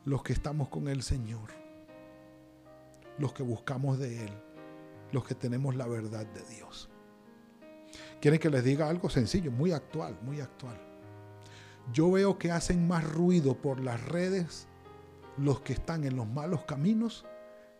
los 0.06 0.24
que 0.24 0.34
estamos 0.34 0.70
con 0.70 0.88
el 0.88 1.03
Señor, 1.03 1.62
los 3.17 3.34
que 3.34 3.43
buscamos 3.43 4.00
de 4.00 4.25
Él, 4.25 4.32
los 5.12 5.25
que 5.25 5.36
tenemos 5.36 5.75
la 5.75 5.88
verdad 5.88 6.25
de 6.25 6.43
Dios. 6.55 6.89
Quieren 8.22 8.39
que 8.39 8.50
les 8.50 8.63
diga 8.63 8.89
algo 8.89 9.10
sencillo, 9.10 9.51
muy 9.51 9.72
actual, 9.72 10.17
muy 10.22 10.39
actual. 10.39 10.79
Yo 11.91 12.12
veo 12.12 12.38
que 12.38 12.51
hacen 12.51 12.88
más 12.88 13.03
ruido 13.03 13.55
por 13.62 13.79
las 13.79 14.03
redes 14.05 14.67
los 15.38 15.62
que 15.62 15.74
están 15.74 16.03
en 16.05 16.15
los 16.15 16.27
malos 16.27 16.63
caminos 16.63 17.25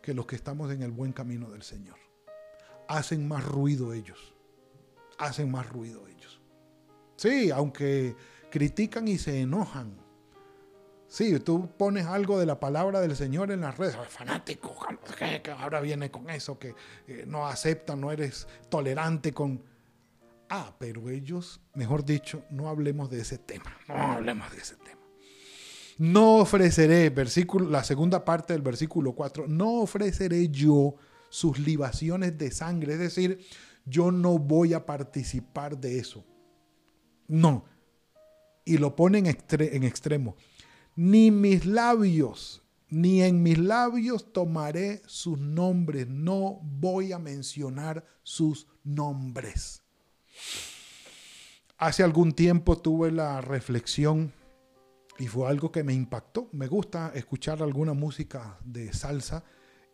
que 0.01 0.13
los 0.13 0.25
que 0.25 0.35
estamos 0.35 0.71
en 0.71 0.83
el 0.83 0.91
buen 0.91 1.13
camino 1.13 1.49
del 1.49 1.63
Señor. 1.63 1.97
Hacen 2.89 3.27
más 3.27 3.45
ruido 3.45 3.93
ellos. 3.93 4.35
Hacen 5.17 5.49
más 5.49 5.69
ruido 5.69 6.07
ellos. 6.07 6.41
Sí, 7.15 7.51
aunque 7.51 8.15
critican 8.51 9.07
y 9.07 9.17
se 9.17 9.39
enojan. 9.39 10.02
Sí, 11.13 11.39
tú 11.39 11.70
pones 11.77 12.08
algo 12.08 12.39
de 12.39 12.48
la 12.48 12.60
palabra 12.60 13.00
del 13.00 13.15
Señor 13.15 13.51
en 13.51 13.62
las 13.62 13.77
redes, 13.77 13.96
fanático, 14.10 14.75
que 15.15 15.51
ahora 15.51 15.79
viene 15.79 16.10
con 16.10 16.27
eso, 16.27 16.58
que 16.58 16.74
eh, 17.08 17.25
no 17.27 17.46
aceptan, 17.46 18.01
no 18.01 18.12
eres 18.12 18.48
tolerante 18.67 19.32
con... 19.32 19.62
Ah, 20.50 20.74
pero 20.79 21.12
ellos, 21.12 21.62
mejor 21.75 22.03
dicho, 22.03 22.46
no 22.50 22.67
hablemos 22.67 23.12
de 23.12 23.22
ese 23.22 23.38
tema. 23.38 23.77
No 23.88 23.93
hablemos 23.93 24.51
de 24.53 24.58
ese 24.58 24.75
tema. 24.77 25.01
No 26.00 26.38
ofreceré, 26.38 27.12
versículo, 27.12 27.70
la 27.70 27.84
segunda 27.84 28.25
parte 28.25 28.53
del 28.53 28.63
versículo 28.63 29.13
4, 29.13 29.46
no 29.48 29.82
ofreceré 29.82 30.50
yo 30.50 30.96
sus 31.29 31.60
libaciones 31.60 32.39
de 32.39 32.50
sangre. 32.50 32.93
Es 32.93 33.00
decir, 33.00 33.46
yo 33.86 34.12
no 34.12 34.39
voy 34.39 34.74
a 34.74 34.88
participar 34.88 35.77
de 35.77 36.00
eso. 36.00 36.25
No. 37.27 37.65
Y 38.65 38.79
lo 38.79 38.96
pone 38.96 39.20
en 39.20 39.84
extremo. 39.84 40.36
Ni 40.95 41.31
mis 41.31 41.65
labios, 41.65 42.62
ni 42.89 43.23
en 43.23 43.41
mis 43.41 43.57
labios 43.57 44.31
tomaré 44.31 45.01
sus 45.07 45.39
nombres. 45.39 46.07
No 46.07 46.59
voy 46.62 47.12
a 47.12 47.19
mencionar 47.19 48.05
sus 48.21 48.67
nombres. 48.83 49.81
Hace 51.77 52.03
algún 52.03 52.33
tiempo 52.33 52.77
tuve 52.77 53.12
la 53.12 53.41
reflexión 53.41 54.31
y 55.17 55.27
fue 55.27 55.47
algo 55.50 55.71
que 55.71 55.83
me 55.83 55.93
impactó. 55.93 56.50
Me 56.51 56.67
gusta 56.67 57.12
escuchar 57.15 57.62
alguna 57.62 57.93
música 57.93 58.59
de 58.63 58.93
salsa 58.93 59.43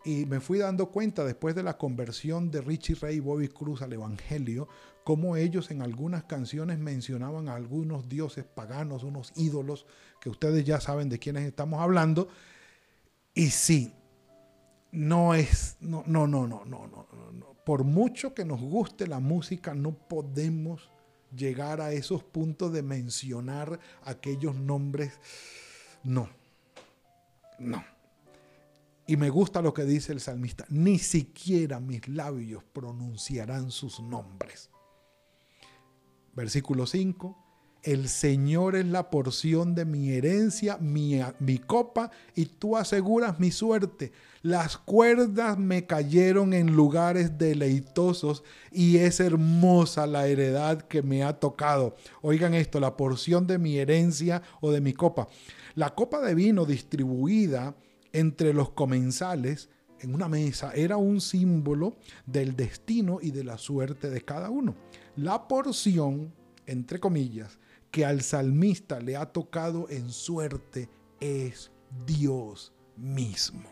y 0.05 0.25
me 0.25 0.39
fui 0.39 0.59
dando 0.59 0.91
cuenta 0.91 1.25
después 1.25 1.55
de 1.55 1.63
la 1.63 1.77
conversión 1.77 2.51
de 2.51 2.61
Richie 2.61 2.95
Ray 2.95 3.17
y 3.17 3.19
Bobby 3.19 3.49
Cruz 3.49 3.81
al 3.81 3.91
Evangelio, 3.91 4.69
cómo 5.03 5.35
ellos 5.35 5.71
en 5.71 5.81
algunas 5.81 6.23
canciones 6.23 6.79
mencionaban 6.79 7.49
a 7.49 7.55
algunos 7.55 8.07
dioses 8.07 8.45
paganos, 8.45 9.03
unos 9.03 9.33
ídolos, 9.35 9.85
que 10.19 10.29
ustedes 10.29 10.65
ya 10.65 10.79
saben 10.79 11.09
de 11.09 11.19
quiénes 11.19 11.45
estamos 11.45 11.81
hablando. 11.81 12.27
Y 13.33 13.49
sí, 13.51 13.93
no 14.91 15.33
es, 15.33 15.77
no, 15.79 16.03
no, 16.07 16.27
no, 16.27 16.47
no, 16.47 16.65
no, 16.65 16.87
no, 16.87 17.07
no. 17.31 17.53
Por 17.65 17.83
mucho 17.83 18.33
que 18.33 18.45
nos 18.45 18.59
guste 18.59 19.07
la 19.07 19.19
música, 19.19 19.73
no 19.73 19.91
podemos 19.91 20.89
llegar 21.35 21.81
a 21.81 21.91
esos 21.93 22.23
puntos 22.23 22.73
de 22.73 22.81
mencionar 22.81 23.79
aquellos 24.03 24.55
nombres. 24.55 25.19
No, 26.03 26.29
no. 27.59 27.83
Y 29.05 29.17
me 29.17 29.29
gusta 29.29 29.61
lo 29.61 29.73
que 29.73 29.85
dice 29.85 30.11
el 30.11 30.19
salmista, 30.19 30.65
ni 30.69 30.99
siquiera 30.99 31.79
mis 31.79 32.07
labios 32.07 32.63
pronunciarán 32.63 33.71
sus 33.71 33.99
nombres. 33.99 34.69
Versículo 36.35 36.85
5, 36.85 37.48
el 37.83 38.09
Señor 38.09 38.75
es 38.75 38.85
la 38.85 39.09
porción 39.09 39.73
de 39.73 39.85
mi 39.85 40.11
herencia, 40.11 40.77
mi, 40.79 41.21
copa, 41.65 42.11
y 42.35 42.45
tú 42.45 42.75
aseguras 42.75 43.39
mi 43.39 43.51
suerte. 43.51 44.11
Las 44.41 44.77
cuerdas 44.77 45.57
me 45.57 45.85
cayeron 45.85 46.53
en 46.53 46.75
lugares 46.75 47.37
deleitosos 47.37 48.43
y 48.71 48.97
es 48.97 49.19
hermosa 49.19 50.07
la 50.07 50.27
heredad 50.27 50.81
que 50.81 51.01
me 51.01 51.23
ha 51.23 51.39
tocado. 51.39 51.95
Oigan 52.21 52.53
esto, 52.53 52.79
la 52.79 52.97
porción 52.97 53.47
de 53.47 53.57
mi 53.57 53.77
herencia 53.77 54.41
o 54.61 54.71
de 54.71 54.81
mi 54.81 54.93
copa. 54.93 55.27
La 55.75 55.95
copa 55.95 56.19
de 56.21 56.35
vino 56.35 56.65
distribuida 56.65 57.75
entre 58.11 58.53
los 58.53 58.71
comensales 58.71 59.69
en 60.01 60.15
una 60.15 60.27
mesa 60.27 60.71
era 60.73 60.97
un 60.97 61.21
símbolo 61.21 61.97
del 62.25 62.55
destino 62.55 63.19
y 63.21 63.31
de 63.31 63.43
la 63.43 63.57
suerte 63.57 64.09
de 64.09 64.21
cada 64.21 64.49
uno. 64.49 64.75
La 65.15 65.47
porción, 65.47 66.33
entre 66.65 66.99
comillas, 66.99 67.59
que 67.91 68.05
al 68.05 68.21
salmista 68.21 68.99
le 68.99 69.15
ha 69.15 69.25
tocado 69.27 69.87
en 69.89 70.09
suerte 70.09 70.89
es 71.19 71.71
Dios 72.05 72.73
mismo. 72.95 73.69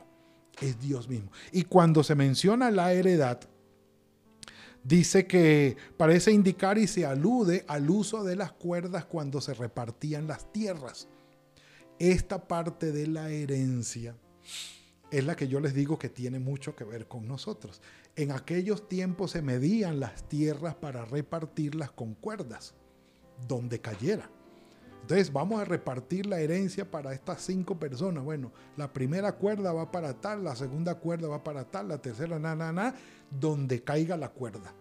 Es 0.62 0.80
Dios 0.80 1.08
mismo. 1.08 1.32
Y 1.52 1.64
cuando 1.64 2.04
se 2.04 2.16
menciona 2.16 2.72
la 2.72 2.92
heredad, 2.94 3.40
dice 4.84 5.28
que 5.28 5.78
parece 5.98 6.32
indicar 6.32 6.78
y 6.78 6.88
se 6.88 7.06
alude 7.06 7.64
al 7.68 7.90
uso 7.90 8.24
de 8.24 8.36
las 8.36 8.54
cuerdas 8.54 9.06
cuando 9.06 9.40
se 9.42 9.54
repartían 9.54 10.28
las 10.28 10.52
tierras. 10.52 11.08
Esta 12.00 12.48
parte 12.48 12.92
de 12.92 13.08
la 13.08 13.30
herencia 13.30 14.16
es 15.12 15.26
la 15.26 15.36
que 15.36 15.48
yo 15.48 15.60
les 15.60 15.74
digo 15.74 15.98
que 15.98 16.10
tiene 16.10 16.40
mucho 16.40 16.76
que 16.76 16.84
ver 16.84 17.08
con 17.08 17.28
nosotros. 17.28 17.82
En 18.16 18.32
aquellos 18.32 18.88
tiempos 18.88 19.32
se 19.32 19.42
medían 19.42 20.00
las 20.00 20.28
tierras 20.28 20.76
para 20.76 21.06
repartirlas 21.06 21.92
con 21.92 22.14
cuerdas, 22.16 22.76
donde 23.48 23.80
cayera. 23.80 24.30
Entonces 25.02 25.32
vamos 25.32 25.62
a 25.62 25.66
repartir 25.66 26.26
la 26.26 26.40
herencia 26.40 26.90
para 26.90 27.14
estas 27.14 27.42
cinco 27.42 27.80
personas. 27.80 28.24
Bueno, 28.24 28.52
la 28.76 28.92
primera 28.92 29.34
cuerda 29.34 29.72
va 29.72 29.92
para 29.92 30.14
tal, 30.14 30.44
la 30.44 30.56
segunda 30.56 30.96
cuerda 30.96 31.28
va 31.28 31.44
para 31.44 31.64
tal, 31.64 31.88
la 31.88 32.02
tercera, 32.02 32.40
na, 32.40 32.56
na, 32.56 32.72
na, 32.72 32.96
donde 33.32 33.84
caiga 33.84 34.18
la 34.18 34.30
cuerda. 34.30 34.74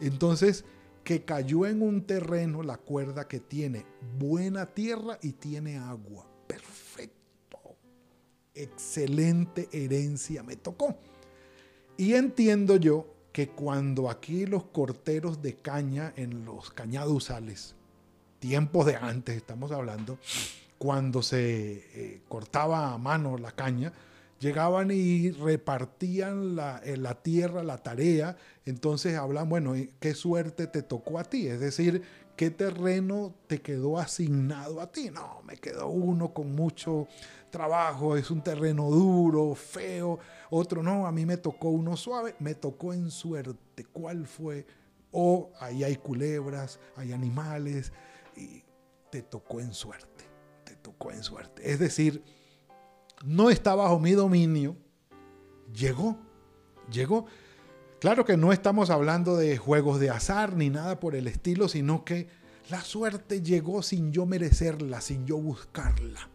Entonces, 0.00 0.64
que 1.02 1.24
cayó 1.24 1.66
en 1.66 1.82
un 1.82 2.02
terreno 2.02 2.62
la 2.62 2.76
cuerda 2.76 3.26
que 3.26 3.40
tiene 3.40 3.86
buena 4.18 4.66
tierra 4.66 5.18
y 5.22 5.32
tiene 5.32 5.78
agua. 5.78 6.26
Perfecto 6.46 7.16
excelente 8.56 9.68
herencia 9.70 10.42
me 10.42 10.56
tocó. 10.56 10.96
Y 11.96 12.14
entiendo 12.14 12.76
yo 12.76 13.06
que 13.32 13.48
cuando 13.48 14.10
aquí 14.10 14.46
los 14.46 14.64
corteros 14.64 15.42
de 15.42 15.56
caña 15.56 16.12
en 16.16 16.44
los 16.44 16.70
cañaduzales, 16.70 17.74
tiempos 18.38 18.86
de 18.86 18.96
antes 18.96 19.36
estamos 19.36 19.72
hablando, 19.72 20.18
cuando 20.78 21.22
se 21.22 21.84
eh, 21.94 22.20
cortaba 22.28 22.92
a 22.92 22.98
mano 22.98 23.38
la 23.38 23.52
caña, 23.52 23.92
llegaban 24.38 24.90
y 24.90 25.30
repartían 25.30 26.56
la, 26.56 26.78
eh, 26.84 26.96
la, 26.96 27.14
tierra, 27.14 27.62
la 27.62 27.78
tarea, 27.78 28.36
entonces 28.64 29.16
hablan, 29.16 29.48
bueno, 29.48 29.74
¿qué 30.00 30.14
suerte 30.14 30.66
te 30.66 30.82
tocó 30.82 31.18
a 31.18 31.24
ti? 31.24 31.48
Es 31.48 31.60
decir, 31.60 32.02
¿qué 32.36 32.50
terreno 32.50 33.34
te 33.46 33.60
quedó 33.60 33.98
asignado 33.98 34.80
a 34.80 34.92
ti? 34.92 35.10
No, 35.10 35.42
me 35.44 35.56
quedó 35.56 35.88
uno 35.88 36.34
con 36.34 36.54
mucho 36.54 37.08
trabajo, 37.50 38.16
es 38.16 38.30
un 38.30 38.42
terreno 38.42 38.90
duro, 38.90 39.54
feo, 39.54 40.18
otro 40.50 40.82
no, 40.82 41.06
a 41.06 41.12
mí 41.12 41.24
me 41.24 41.38
tocó 41.38 41.70
uno 41.70 41.96
suave, 41.96 42.34
me 42.38 42.54
tocó 42.54 42.92
en 42.92 43.10
suerte. 43.10 43.84
¿Cuál 43.92 44.26
fue? 44.26 44.66
O 45.10 45.50
ahí 45.60 45.82
hay 45.82 45.96
culebras, 45.96 46.78
hay 46.96 47.12
animales, 47.12 47.92
y 48.36 48.64
te 49.10 49.22
tocó 49.22 49.60
en 49.60 49.72
suerte, 49.72 50.24
te 50.64 50.76
tocó 50.76 51.10
en 51.10 51.22
suerte. 51.22 51.70
Es 51.70 51.78
decir, 51.78 52.22
no 53.24 53.50
está 53.50 53.74
bajo 53.74 53.98
mi 53.98 54.12
dominio, 54.12 54.76
llegó, 55.72 56.16
llegó. 56.90 57.26
Claro 58.00 58.24
que 58.24 58.36
no 58.36 58.52
estamos 58.52 58.90
hablando 58.90 59.36
de 59.36 59.56
juegos 59.56 60.00
de 60.00 60.10
azar 60.10 60.54
ni 60.54 60.70
nada 60.70 61.00
por 61.00 61.14
el 61.14 61.26
estilo, 61.26 61.68
sino 61.68 62.04
que 62.04 62.28
la 62.70 62.82
suerte 62.82 63.42
llegó 63.42 63.82
sin 63.82 64.12
yo 64.12 64.26
merecerla, 64.26 65.00
sin 65.00 65.26
yo 65.26 65.38
buscarla 65.38 66.28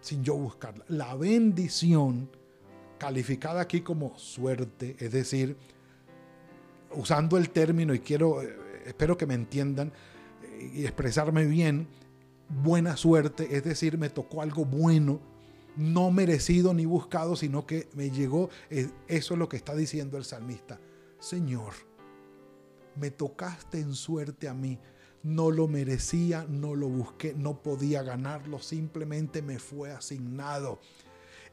sin 0.00 0.24
yo 0.24 0.34
buscarla. 0.34 0.84
La 0.88 1.14
bendición, 1.14 2.30
calificada 2.98 3.60
aquí 3.60 3.82
como 3.82 4.18
suerte, 4.18 4.96
es 4.98 5.12
decir, 5.12 5.56
usando 6.94 7.36
el 7.36 7.50
término, 7.50 7.94
y 7.94 8.00
quiero, 8.00 8.42
eh, 8.42 8.56
espero 8.86 9.16
que 9.16 9.26
me 9.26 9.34
entiendan 9.34 9.92
y 10.60 10.84
expresarme 10.84 11.46
bien, 11.46 11.88
buena 12.48 12.96
suerte, 12.96 13.56
es 13.56 13.64
decir, 13.64 13.98
me 13.98 14.10
tocó 14.10 14.42
algo 14.42 14.64
bueno, 14.64 15.20
no 15.76 16.10
merecido 16.10 16.74
ni 16.74 16.84
buscado, 16.84 17.36
sino 17.36 17.66
que 17.66 17.88
me 17.94 18.10
llegó, 18.10 18.50
eh, 18.70 18.90
eso 19.08 19.34
es 19.34 19.38
lo 19.38 19.48
que 19.48 19.56
está 19.56 19.74
diciendo 19.74 20.18
el 20.18 20.24
salmista. 20.24 20.80
Señor, 21.18 21.72
me 22.96 23.10
tocaste 23.10 23.78
en 23.80 23.94
suerte 23.94 24.48
a 24.48 24.54
mí 24.54 24.78
no 25.22 25.50
lo 25.50 25.68
merecía, 25.68 26.46
no 26.48 26.74
lo 26.74 26.88
busqué, 26.88 27.34
no 27.34 27.62
podía 27.62 28.02
ganarlo, 28.02 28.58
simplemente 28.58 29.42
me 29.42 29.58
fue 29.58 29.90
asignado. 29.90 30.80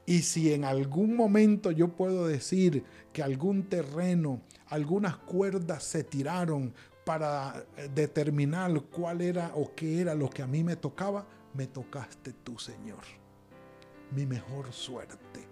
Y 0.05 0.21
si 0.21 0.53
en 0.53 0.63
algún 0.63 1.15
momento 1.15 1.71
yo 1.71 1.89
puedo 1.89 2.27
decir 2.27 2.85
que 3.11 3.21
algún 3.21 3.63
terreno, 3.63 4.41
algunas 4.67 5.17
cuerdas 5.17 5.83
se 5.83 6.03
tiraron 6.03 6.73
para 7.07 7.65
eh, 7.77 7.87
determinar 7.87 8.69
cuál 8.91 9.21
era 9.21 9.53
o 9.55 9.73
qué 9.73 10.01
era 10.01 10.13
lo 10.13 10.29
que 10.29 10.43
a 10.43 10.47
mí 10.47 10.61
me 10.61 10.75
tocaba, 10.75 11.25
me 11.53 11.67
tocaste 11.67 12.33
tú, 12.43 12.59
Señor. 12.59 13.01
Mi 14.11 14.25
mejor 14.25 14.73
suerte, 14.73 15.47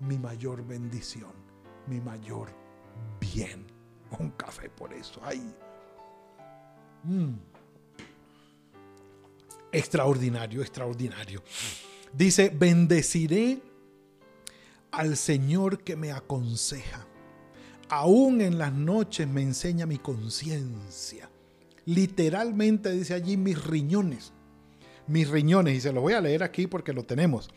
mi 0.00 0.18
mayor 0.18 0.62
bendición, 0.66 1.32
mi 1.86 1.98
mayor 1.98 2.50
bien. 3.18 3.66
Un 4.18 4.32
café 4.32 4.68
por 4.68 4.92
eso. 4.92 5.18
Ay. 5.24 5.40
Mm. 7.04 7.36
Extraordinario, 9.72 10.60
extraordinario. 10.60 11.42
Dice, 12.12 12.50
bendeciré 12.50 13.62
al 14.90 15.16
Señor 15.16 15.82
que 15.82 15.96
me 15.96 16.12
aconseja. 16.12 17.06
Aún 17.90 18.40
en 18.40 18.58
las 18.58 18.72
noches 18.72 19.26
me 19.26 19.42
enseña 19.42 19.86
mi 19.86 19.98
conciencia. 19.98 21.30
Literalmente 21.86 22.92
dice 22.92 23.14
allí 23.14 23.36
mis 23.36 23.64
riñones. 23.64 24.32
Mis 25.06 25.28
riñones. 25.28 25.76
Y 25.76 25.80
se 25.80 25.92
lo 25.92 26.02
voy 26.02 26.12
a 26.12 26.20
leer 26.20 26.42
aquí 26.42 26.66
porque 26.66 26.92
lo 26.92 27.04
tenemos. 27.04 27.48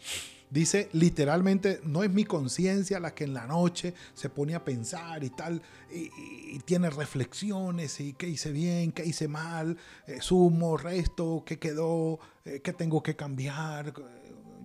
Dice 0.52 0.90
literalmente, 0.92 1.80
no 1.84 2.04
es 2.04 2.12
mi 2.12 2.26
conciencia 2.26 3.00
la 3.00 3.14
que 3.14 3.24
en 3.24 3.34
la 3.34 3.48
noche 3.48 3.94
se 4.14 4.30
pone 4.30 4.54
a 4.54 4.64
pensar 4.64 5.24
y 5.24 5.30
tal, 5.30 5.62
y, 5.90 6.60
tiene 6.66 6.90
reflexiones, 6.90 8.02
y 8.02 8.12
qué 8.14 8.28
hice 8.28 8.52
bien, 8.52 8.92
qué 8.92 9.06
hice 9.06 9.30
mal, 9.30 9.78
eh, 10.08 10.18
sumo, 10.20 10.76
resto, 10.76 11.44
qué 11.46 11.58
quedó, 11.58 12.20
eh, 12.44 12.60
qué 12.62 12.74
tengo 12.74 13.02
que 13.02 13.16
cambiar, 13.16 13.94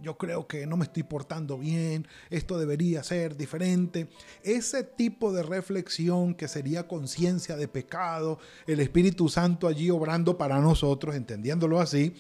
yo 0.02 0.16
creo 0.16 0.46
que 0.46 0.66
no 0.66 0.76
me 0.76 0.84
estoy 0.84 1.02
portando 1.02 1.58
bien, 1.58 2.06
esto 2.30 2.58
debería 2.58 3.02
ser 3.02 3.36
diferente. 3.36 4.08
Ese 4.42 4.84
tipo 4.84 5.32
de 5.32 5.42
reflexión 5.42 6.34
que 6.34 6.48
sería 6.48 6.86
conciencia 6.86 7.56
de 7.56 7.68
pecado, 7.68 8.38
el 8.66 8.80
Espíritu 8.80 9.28
Santo 9.28 9.68
allí 9.68 9.90
obrando 9.90 10.38
para 10.38 10.60
nosotros, 10.60 11.14
entendiéndolo 11.14 11.80
así, 11.80 12.14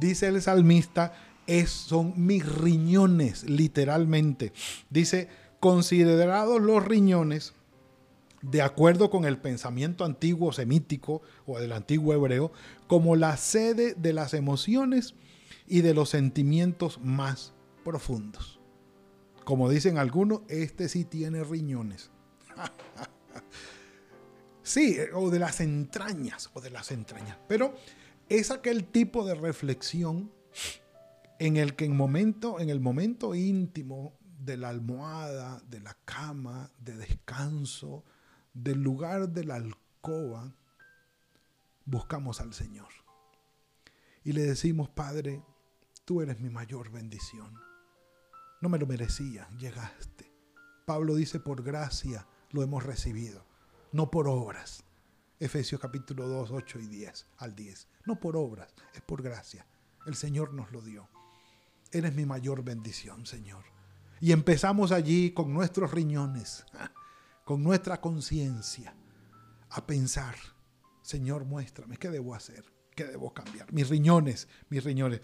dice 0.00 0.28
el 0.28 0.40
salmista, 0.42 1.12
son 1.66 2.14
mis 2.16 2.46
riñones, 2.46 3.44
literalmente. 3.44 4.52
Dice, 4.90 5.28
considerados 5.60 6.60
los 6.60 6.84
riñones, 6.84 7.52
de 8.40 8.62
acuerdo 8.62 9.10
con 9.10 9.24
el 9.24 9.38
pensamiento 9.38 10.04
antiguo 10.04 10.52
semítico 10.52 11.22
o 11.46 11.60
del 11.60 11.72
antiguo 11.72 12.12
hebreo, 12.14 12.52
como 12.88 13.14
la 13.16 13.36
sede 13.36 13.94
de 13.94 14.12
las 14.12 14.34
emociones 14.34 15.14
y 15.72 15.80
de 15.80 15.94
los 15.94 16.10
sentimientos 16.10 17.00
más 17.00 17.54
profundos. 17.82 18.60
Como 19.46 19.70
dicen 19.70 19.96
algunos, 19.96 20.42
este 20.48 20.86
sí 20.90 21.06
tiene 21.06 21.42
riñones. 21.44 22.10
sí, 24.62 24.98
o 25.14 25.30
de 25.30 25.38
las 25.38 25.62
entrañas, 25.62 26.50
o 26.52 26.60
de 26.60 26.68
las 26.68 26.90
entrañas. 26.90 27.38
Pero 27.48 27.74
es 28.28 28.50
aquel 28.50 28.84
tipo 28.84 29.24
de 29.24 29.34
reflexión 29.34 30.30
en 31.38 31.56
el 31.56 31.74
que 31.74 31.86
en, 31.86 31.96
momento, 31.96 32.60
en 32.60 32.68
el 32.68 32.80
momento 32.80 33.34
íntimo 33.34 34.18
de 34.40 34.58
la 34.58 34.68
almohada, 34.68 35.62
de 35.70 35.80
la 35.80 35.96
cama, 36.04 36.70
de 36.80 36.98
descanso, 36.98 38.04
del 38.52 38.82
lugar 38.82 39.30
de 39.30 39.44
la 39.44 39.54
alcoba, 39.54 40.54
buscamos 41.86 42.42
al 42.42 42.52
Señor. 42.52 42.88
Y 44.22 44.32
le 44.32 44.42
decimos, 44.42 44.90
Padre, 44.90 45.42
tú 46.04 46.20
eres 46.20 46.40
mi 46.40 46.50
mayor 46.50 46.90
bendición. 46.90 47.58
No 48.60 48.68
me 48.68 48.78
lo 48.78 48.86
merecía, 48.86 49.48
llegaste. 49.58 50.32
Pablo 50.86 51.14
dice, 51.14 51.40
por 51.40 51.62
gracia 51.62 52.26
lo 52.50 52.62
hemos 52.62 52.84
recibido, 52.84 53.46
no 53.92 54.10
por 54.10 54.28
obras. 54.28 54.84
Efesios 55.38 55.80
capítulo 55.80 56.28
2, 56.28 56.50
8 56.52 56.78
y 56.80 56.86
10 56.86 57.26
al 57.38 57.54
10. 57.54 57.88
No 58.06 58.20
por 58.20 58.36
obras, 58.36 58.74
es 58.94 59.00
por 59.02 59.22
gracia. 59.22 59.66
El 60.06 60.14
Señor 60.14 60.54
nos 60.54 60.70
lo 60.72 60.82
dio. 60.82 61.08
Eres 61.90 62.14
mi 62.14 62.26
mayor 62.26 62.62
bendición, 62.62 63.26
Señor. 63.26 63.64
Y 64.20 64.32
empezamos 64.32 64.92
allí 64.92 65.32
con 65.32 65.52
nuestros 65.52 65.90
riñones, 65.90 66.64
con 67.44 67.62
nuestra 67.62 68.00
conciencia, 68.00 68.94
a 69.70 69.86
pensar, 69.86 70.36
Señor, 71.02 71.44
muéstrame, 71.44 71.96
¿qué 71.96 72.08
debo 72.08 72.34
hacer? 72.34 72.71
¿Qué 72.94 73.04
debo 73.04 73.32
cambiar? 73.32 73.72
Mis 73.72 73.88
riñones, 73.88 74.48
mis 74.68 74.84
riñones. 74.84 75.20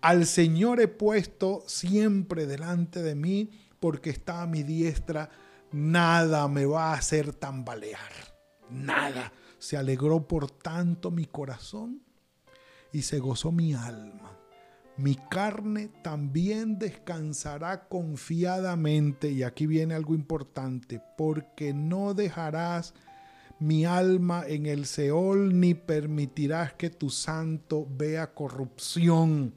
Al 0.00 0.26
Señor 0.26 0.80
he 0.80 0.88
puesto 0.88 1.62
siempre 1.66 2.46
delante 2.46 3.02
de 3.02 3.14
mí 3.14 3.50
porque 3.78 4.10
está 4.10 4.42
a 4.42 4.46
mi 4.46 4.62
diestra. 4.62 5.30
Nada 5.72 6.48
me 6.48 6.64
va 6.64 6.92
a 6.92 6.94
hacer 6.94 7.32
tambalear. 7.34 8.12
Nada. 8.70 9.32
Se 9.58 9.76
alegró 9.76 10.26
por 10.26 10.50
tanto 10.50 11.10
mi 11.10 11.26
corazón 11.26 12.02
y 12.92 13.02
se 13.02 13.18
gozó 13.18 13.52
mi 13.52 13.74
alma. 13.74 14.38
Mi 14.96 15.14
carne 15.14 15.88
también 16.02 16.78
descansará 16.78 17.88
confiadamente. 17.88 19.30
Y 19.30 19.42
aquí 19.42 19.66
viene 19.66 19.94
algo 19.94 20.14
importante, 20.14 21.02
porque 21.16 21.72
no 21.72 22.14
dejarás 22.14 22.94
mi 23.60 23.84
alma 23.84 24.44
en 24.46 24.66
el 24.66 24.86
Seol, 24.86 25.60
ni 25.60 25.74
permitirás 25.74 26.72
que 26.72 26.90
tu 26.90 27.10
santo 27.10 27.86
vea 27.96 28.32
corrupción. 28.32 29.54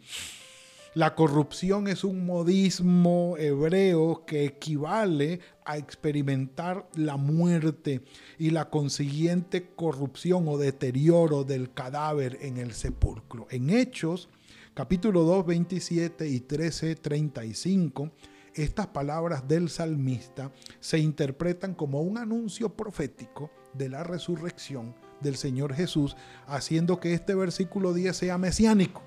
La 0.93 1.15
corrupción 1.15 1.87
es 1.87 2.03
un 2.03 2.23
modismo 2.23 3.35
hebreo 3.39 4.25
que 4.27 4.45
equivale 4.45 5.39
a 5.65 5.77
experimentar 5.77 6.87
la 6.95 7.17
muerte 7.17 8.01
y 8.37 8.51
la 8.51 8.69
consiguiente 8.69 9.71
corrupción 9.75 10.47
o 10.47 10.59
deterioro 10.59 11.45
del 11.45 11.73
cadáver 11.73 12.37
en 12.41 12.57
el 12.57 12.73
sepulcro. 12.73 13.47
En 13.49 13.71
Hechos, 13.71 14.29
capítulo 14.75 15.23
2, 15.23 15.47
27 15.47 16.27
y 16.27 16.41
13, 16.41 16.95
35, 16.97 18.11
estas 18.53 18.85
palabras 18.85 19.47
del 19.47 19.69
salmista 19.69 20.51
se 20.79 20.99
interpretan 20.99 21.73
como 21.73 22.01
un 22.01 22.19
anuncio 22.19 22.69
profético 22.69 23.49
de 23.73 23.89
la 23.89 24.03
resurrección 24.03 24.95
del 25.21 25.35
Señor 25.37 25.73
Jesús, 25.73 26.15
haciendo 26.47 26.99
que 26.99 27.13
este 27.13 27.35
versículo 27.35 27.93
10 27.93 28.15
sea 28.15 28.37
mesiánico, 28.37 29.01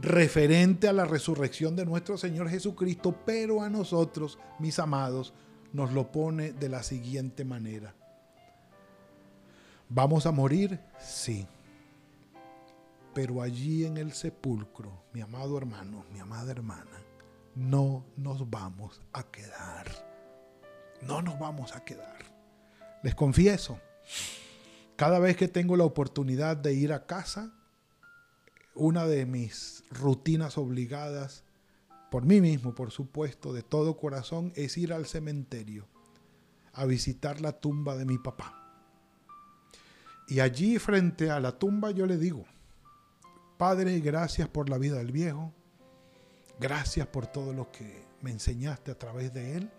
referente 0.00 0.88
a 0.88 0.92
la 0.92 1.04
resurrección 1.04 1.76
de 1.76 1.86
nuestro 1.86 2.18
Señor 2.18 2.48
Jesucristo, 2.48 3.16
pero 3.24 3.62
a 3.62 3.70
nosotros, 3.70 4.38
mis 4.58 4.78
amados, 4.78 5.34
nos 5.72 5.92
lo 5.92 6.10
pone 6.10 6.52
de 6.52 6.68
la 6.68 6.82
siguiente 6.82 7.44
manera. 7.44 7.94
¿Vamos 9.88 10.26
a 10.26 10.32
morir? 10.32 10.80
Sí. 10.98 11.46
Pero 13.14 13.42
allí 13.42 13.84
en 13.84 13.96
el 13.96 14.12
sepulcro, 14.12 15.04
mi 15.12 15.20
amado 15.20 15.56
hermano, 15.56 16.04
mi 16.12 16.20
amada 16.20 16.50
hermana, 16.52 17.02
no 17.54 18.04
nos 18.16 18.48
vamos 18.48 19.00
a 19.12 19.24
quedar. 19.24 19.86
No 21.02 21.22
nos 21.22 21.38
vamos 21.38 21.74
a 21.74 21.84
quedar. 21.84 22.37
Les 23.02 23.14
confieso, 23.14 23.80
cada 24.96 25.18
vez 25.18 25.36
que 25.36 25.48
tengo 25.48 25.76
la 25.76 25.84
oportunidad 25.84 26.56
de 26.56 26.74
ir 26.74 26.92
a 26.92 27.06
casa, 27.06 27.52
una 28.74 29.06
de 29.06 29.26
mis 29.26 29.84
rutinas 29.90 30.58
obligadas, 30.58 31.44
por 32.10 32.24
mí 32.24 32.40
mismo, 32.40 32.74
por 32.74 32.90
supuesto, 32.90 33.52
de 33.52 33.62
todo 33.62 33.96
corazón, 33.96 34.52
es 34.56 34.78
ir 34.78 34.92
al 34.92 35.06
cementerio 35.06 35.86
a 36.72 36.84
visitar 36.86 37.40
la 37.40 37.52
tumba 37.52 37.96
de 37.96 38.04
mi 38.04 38.18
papá. 38.18 38.54
Y 40.28 40.40
allí 40.40 40.78
frente 40.78 41.30
a 41.30 41.40
la 41.40 41.58
tumba 41.58 41.90
yo 41.90 42.06
le 42.06 42.16
digo, 42.16 42.44
Padre, 43.56 43.98
gracias 44.00 44.48
por 44.48 44.68
la 44.68 44.78
vida 44.78 44.98
del 44.98 45.10
viejo, 45.10 45.52
Gracias 46.60 47.06
por 47.06 47.28
todo 47.28 47.52
lo 47.52 47.70
que 47.70 48.04
me 48.20 48.32
enseñaste 48.32 48.90
a 48.90 48.98
través 48.98 49.32
de 49.32 49.56
él. 49.56 49.70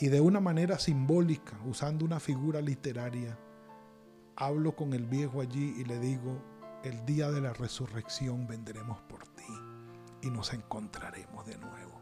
Y 0.00 0.08
de 0.08 0.20
una 0.20 0.40
manera 0.40 0.78
simbólica, 0.78 1.58
usando 1.66 2.04
una 2.06 2.20
figura 2.20 2.62
literaria, 2.62 3.38
hablo 4.34 4.74
con 4.74 4.94
el 4.94 5.04
viejo 5.04 5.42
allí 5.42 5.74
y 5.78 5.84
le 5.84 5.98
digo, 5.98 6.42
el 6.82 7.04
día 7.04 7.30
de 7.30 7.42
la 7.42 7.52
resurrección 7.52 8.46
vendremos 8.46 8.98
por 9.02 9.28
ti 9.28 9.52
y 10.22 10.30
nos 10.30 10.54
encontraremos 10.54 11.46
de 11.46 11.58
nuevo. 11.58 12.00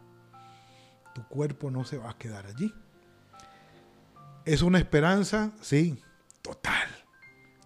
Tu 1.12 1.26
cuerpo 1.26 1.72
no 1.72 1.84
se 1.84 1.98
va 1.98 2.10
a 2.10 2.18
quedar 2.18 2.46
allí. 2.46 2.72
¿Es 4.44 4.62
una 4.62 4.78
esperanza? 4.78 5.50
Sí, 5.60 6.00
total, 6.40 6.88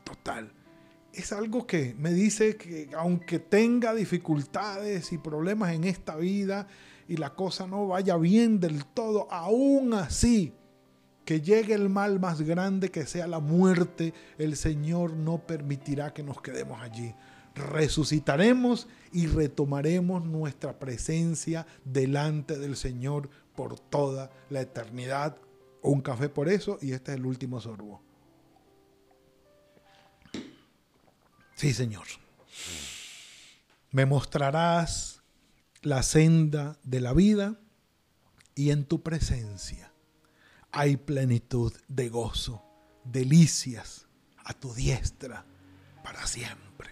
total 0.02 0.50
es 1.12 1.32
algo 1.32 1.66
que 1.66 1.94
me 1.98 2.12
dice 2.12 2.56
que 2.56 2.90
aunque 2.96 3.38
tenga 3.38 3.94
dificultades 3.94 5.12
y 5.12 5.18
problemas 5.18 5.72
en 5.72 5.84
esta 5.84 6.16
vida 6.16 6.68
y 7.12 7.18
la 7.18 7.34
cosa 7.34 7.66
no 7.66 7.88
vaya 7.88 8.16
bien 8.16 8.58
del 8.58 8.86
todo, 8.86 9.30
aún 9.30 9.92
así, 9.92 10.54
que 11.26 11.42
llegue 11.42 11.74
el 11.74 11.90
mal 11.90 12.18
más 12.20 12.40
grande 12.40 12.90
que 12.90 13.04
sea 13.04 13.26
la 13.26 13.38
muerte, 13.38 14.14
el 14.38 14.56
Señor 14.56 15.12
no 15.12 15.46
permitirá 15.46 16.14
que 16.14 16.22
nos 16.22 16.40
quedemos 16.40 16.80
allí. 16.80 17.14
Resucitaremos 17.54 18.88
y 19.12 19.26
retomaremos 19.26 20.24
nuestra 20.24 20.78
presencia 20.78 21.66
delante 21.84 22.58
del 22.58 22.76
Señor 22.76 23.28
por 23.54 23.78
toda 23.78 24.30
la 24.48 24.62
eternidad. 24.62 25.36
Un 25.82 26.00
café 26.00 26.30
por 26.30 26.48
eso 26.48 26.78
y 26.80 26.92
este 26.92 27.12
es 27.12 27.18
el 27.18 27.26
último 27.26 27.60
sorbo. 27.60 28.00
Sí, 31.56 31.74
Señor. 31.74 32.06
Me 33.90 34.06
mostrarás 34.06 35.21
la 35.82 36.02
senda 36.02 36.78
de 36.82 37.00
la 37.00 37.12
vida 37.12 37.60
y 38.54 38.70
en 38.70 38.84
tu 38.84 39.02
presencia 39.02 39.92
hay 40.70 40.96
plenitud 40.96 41.72
de 41.88 42.08
gozo, 42.08 42.62
delicias 43.04 44.06
a 44.44 44.54
tu 44.54 44.72
diestra 44.72 45.44
para 46.02 46.26
siempre. 46.26 46.90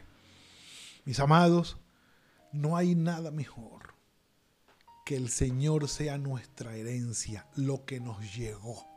Mis 1.05 1.19
amados, 1.21 1.79
no 2.53 2.77
hay 2.77 2.95
nada 2.95 3.31
mejor 3.31 3.95
que 5.07 5.17
el 5.17 5.31
Señor 5.31 5.89
sea 5.89 6.19
nuestra 6.19 6.77
herencia, 6.77 7.49
lo 7.57 7.85
que 7.85 8.01
nos 8.01 8.37
llegó 8.37 8.91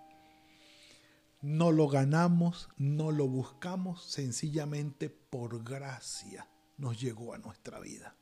no 1.43 1.73
lo 1.73 1.89
ganamos, 1.89 2.69
no 2.77 3.11
lo 3.11 3.27
buscamos, 3.27 4.05
sencillamente 4.05 5.09
por 5.09 5.61
gracia 5.61 6.47
nos 6.77 6.99
llegó 7.01 7.33
a 7.33 7.37
nuestra 7.37 7.81
vida. 7.81 8.15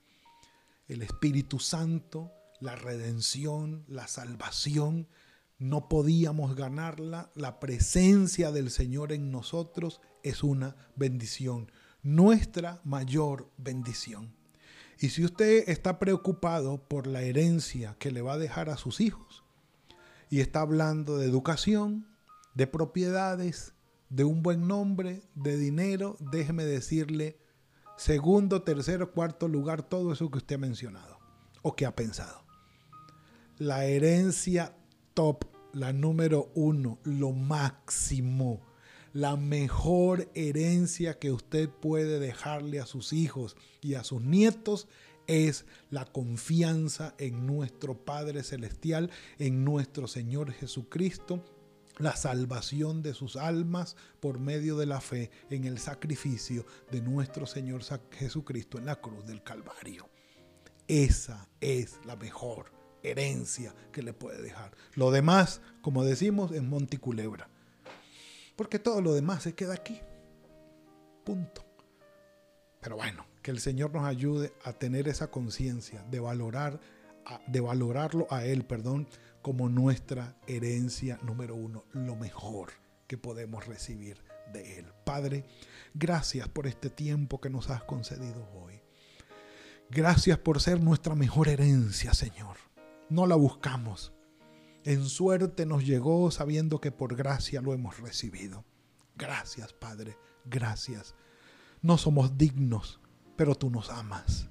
El 0.91 1.04
Espíritu 1.04 1.60
Santo, 1.60 2.34
la 2.60 2.75
redención, 2.75 3.86
la 3.88 4.10
salvación, 4.10 5.08
no 5.58 5.88
podíamos 5.88 6.54
ganarla. 6.54 7.32
La 7.34 7.62
presencia 7.62 8.51
del 8.51 8.69
Señor 8.69 9.13
en 9.13 9.32
nosotros 9.32 10.01
es 10.21 10.43
una 10.43 10.75
bendición, 10.97 11.71
nuestra 12.04 12.82
mayor 12.84 13.49
bendición. 13.56 14.36
Y 14.99 15.12
si 15.12 15.23
usted 15.23 15.69
está 15.69 15.97
preocupado 15.97 16.86
por 16.89 17.08
la 17.08 17.21
herencia 17.21 17.95
que 17.97 18.12
le 18.12 18.21
va 18.21 18.34
a 18.34 18.38
dejar 18.38 18.69
a 18.69 18.75
sus 18.75 18.99
hijos 18.99 19.45
y 20.30 20.41
está 20.41 20.60
hablando 20.60 21.17
de 21.17 21.25
educación, 21.25 22.06
de 22.54 22.67
propiedades, 22.67 23.75
de 24.10 24.25
un 24.25 24.43
buen 24.43 24.67
nombre, 24.67 25.21
de 25.36 25.56
dinero, 25.56 26.17
déjeme 26.19 26.65
decirle, 26.65 27.40
segundo, 28.01 28.63
tercero, 28.63 29.11
cuarto 29.11 29.47
lugar, 29.47 29.83
todo 29.83 30.11
eso 30.11 30.31
que 30.31 30.39
usted 30.39 30.55
ha 30.55 30.59
mencionado 30.59 31.19
o 31.61 31.75
que 31.75 31.85
ha 31.85 31.95
pensado. 31.95 32.43
La 33.59 33.85
herencia 33.85 34.75
top, 35.13 35.45
la 35.71 35.93
número 35.93 36.51
uno, 36.55 36.97
lo 37.03 37.31
máximo, 37.31 38.59
la 39.13 39.35
mejor 39.35 40.31
herencia 40.33 41.19
que 41.19 41.31
usted 41.31 41.69
puede 41.69 42.19
dejarle 42.19 42.79
a 42.79 42.87
sus 42.87 43.13
hijos 43.13 43.55
y 43.81 43.93
a 43.93 44.03
sus 44.03 44.23
nietos 44.23 44.87
es 45.27 45.65
la 45.91 46.05
confianza 46.05 47.13
en 47.19 47.45
nuestro 47.45 48.03
Padre 48.03 48.41
Celestial, 48.41 49.11
en 49.37 49.63
nuestro 49.63 50.07
Señor 50.07 50.51
Jesucristo, 50.53 51.43
la 52.01 52.15
salvación 52.15 53.01
de 53.01 53.13
sus 53.13 53.35
almas 53.35 53.95
por 54.19 54.39
medio 54.39 54.77
de 54.77 54.85
la 54.85 55.01
fe 55.01 55.31
en 55.49 55.65
el 55.65 55.79
sacrificio 55.79 56.65
de 56.91 57.01
nuestro 57.01 57.45
Señor 57.45 57.81
Jesucristo 58.11 58.77
en 58.77 58.85
la 58.85 58.95
cruz 58.97 59.25
del 59.25 59.43
Calvario. 59.43 60.09
Esa 60.87 61.47
es 61.59 61.99
la 62.05 62.15
mejor 62.15 62.71
herencia 63.03 63.73
que 63.91 64.03
le 64.03 64.13
puede 64.13 64.41
dejar. 64.41 64.71
Lo 64.95 65.11
demás, 65.11 65.61
como 65.81 66.03
decimos, 66.03 66.51
es 66.51 66.63
monticulebra. 66.63 67.49
Porque 68.55 68.79
todo 68.79 69.01
lo 69.01 69.13
demás 69.13 69.43
se 69.43 69.55
queda 69.55 69.73
aquí. 69.73 70.01
Punto. 71.23 71.63
Pero 72.81 72.95
bueno, 72.95 73.25
que 73.41 73.51
el 73.51 73.59
Señor 73.59 73.93
nos 73.93 74.05
ayude 74.05 74.53
a 74.63 74.73
tener 74.73 75.07
esa 75.07 75.29
conciencia 75.29 76.03
de 76.09 76.19
valorar 76.19 76.79
de 77.47 77.59
valorarlo 77.59 78.27
a 78.29 78.45
Él, 78.45 78.65
perdón, 78.65 79.07
como 79.41 79.69
nuestra 79.69 80.36
herencia 80.47 81.19
número 81.23 81.56
uno, 81.56 81.86
lo 81.93 82.15
mejor 82.15 82.71
que 83.08 83.17
podemos 83.17 83.65
recibir 83.65 84.23
de 84.54 84.80
Él. 84.80 84.86
Padre, 85.04 85.45
gracias 85.93 86.47
por 86.47 86.67
este 86.67 86.89
tiempo 86.89 87.41
que 87.41 87.49
nos 87.49 87.69
has 87.69 87.84
concedido 87.84 88.47
hoy. 88.54 88.82
Gracias 89.89 90.38
por 90.38 90.62
ser 90.62 90.82
nuestra 90.82 91.15
mejor 91.15 91.47
herencia, 91.49 92.13
Señor. 92.13 92.58
No 93.10 93.25
la 93.25 93.36
buscamos. 93.36 94.13
En 94.84 95.06
suerte 95.06 95.65
nos 95.65 95.86
llegó 95.86 96.32
sabiendo 96.32 96.80
que 96.80 96.91
por 96.91 97.15
gracia 97.15 97.62
lo 97.62 97.73
hemos 97.73 97.99
recibido. 97.99 98.63
Gracias, 99.15 99.73
Padre. 99.73 100.17
Gracias. 100.45 101.15
No 101.82 101.97
somos 101.97 102.38
dignos, 102.38 103.01
pero 103.36 103.56
tú 103.56 103.69
nos 103.69 103.89
amas 103.89 104.50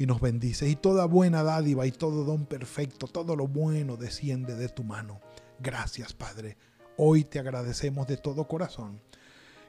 y 0.00 0.06
nos 0.06 0.18
bendices. 0.18 0.70
Y 0.70 0.76
toda 0.76 1.04
buena 1.04 1.42
dádiva 1.42 1.86
y 1.86 1.92
todo 1.92 2.24
don 2.24 2.46
perfecto, 2.46 3.06
todo 3.06 3.36
lo 3.36 3.46
bueno 3.46 3.98
desciende 3.98 4.56
de 4.56 4.70
tu 4.70 4.82
mano. 4.82 5.20
Gracias, 5.58 6.14
Padre. 6.14 6.56
Hoy 6.96 7.22
te 7.22 7.38
agradecemos 7.38 8.06
de 8.06 8.16
todo 8.16 8.48
corazón. 8.48 9.02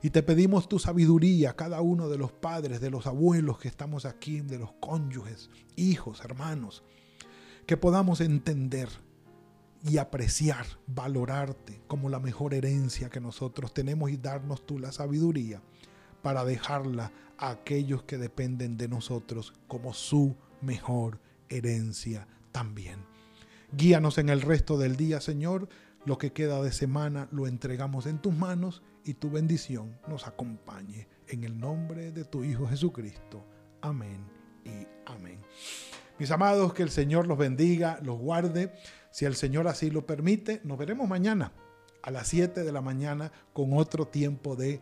Y 0.01 0.09
te 0.09 0.23
pedimos 0.23 0.69
tu 0.69 0.79
sabiduría, 0.79 1.57
cada 1.57 1.81
uno 1.81 2.07
de 2.07 2.17
los 2.17 2.31
padres, 2.31 2.79
de 2.79 2.89
los 2.89 3.07
abuelos 3.07 3.59
que 3.59 3.67
estamos 3.67 4.05
aquí, 4.05 4.39
de 4.39 4.57
los 4.57 4.71
cónyuges, 4.79 5.49
hijos, 5.75 6.21
hermanos, 6.23 6.81
que 7.65 7.75
podamos 7.75 8.21
entender 8.21 8.87
y 9.83 9.97
apreciar, 9.97 10.65
valorarte 10.87 11.81
como 11.87 12.07
la 12.07 12.21
mejor 12.21 12.53
herencia 12.53 13.09
que 13.09 13.19
nosotros 13.19 13.73
tenemos 13.73 14.09
y 14.09 14.15
darnos 14.15 14.65
tú 14.65 14.79
la 14.79 14.93
sabiduría 14.93 15.61
para 16.21 16.45
dejarla 16.45 17.11
a 17.37 17.49
aquellos 17.49 18.03
que 18.03 18.17
dependen 18.17 18.77
de 18.77 18.87
nosotros 18.87 19.53
como 19.67 19.93
su 19.93 20.35
mejor 20.61 21.19
herencia 21.49 22.27
también. 22.51 23.05
Guíanos 23.71 24.17
en 24.17 24.29
el 24.29 24.41
resto 24.41 24.77
del 24.77 24.95
día, 24.95 25.21
Señor. 25.21 25.69
Lo 26.05 26.17
que 26.17 26.33
queda 26.33 26.61
de 26.61 26.71
semana 26.71 27.27
lo 27.31 27.47
entregamos 27.47 28.05
en 28.05 28.19
tus 28.19 28.33
manos 28.33 28.81
y 29.03 29.13
tu 29.15 29.29
bendición 29.29 29.97
nos 30.07 30.27
acompañe. 30.27 31.07
En 31.27 31.43
el 31.43 31.59
nombre 31.59 32.11
de 32.11 32.25
tu 32.25 32.43
Hijo 32.43 32.67
Jesucristo. 32.67 33.45
Amén 33.81 34.25
y 34.65 34.87
amén. 35.05 35.39
Mis 36.19 36.29
amados, 36.31 36.73
que 36.73 36.83
el 36.83 36.91
Señor 36.91 37.27
los 37.27 37.37
bendiga, 37.37 37.99
los 38.03 38.19
guarde. 38.19 38.73
Si 39.11 39.25
el 39.25 39.35
Señor 39.35 39.67
así 39.67 39.89
lo 39.89 40.05
permite, 40.05 40.61
nos 40.63 40.77
veremos 40.77 41.07
mañana 41.07 41.51
a 42.03 42.11
las 42.11 42.27
7 42.27 42.63
de 42.63 42.71
la 42.71 42.81
mañana 42.81 43.31
con 43.53 43.73
otro 43.73 44.07
tiempo 44.07 44.55
de 44.55 44.81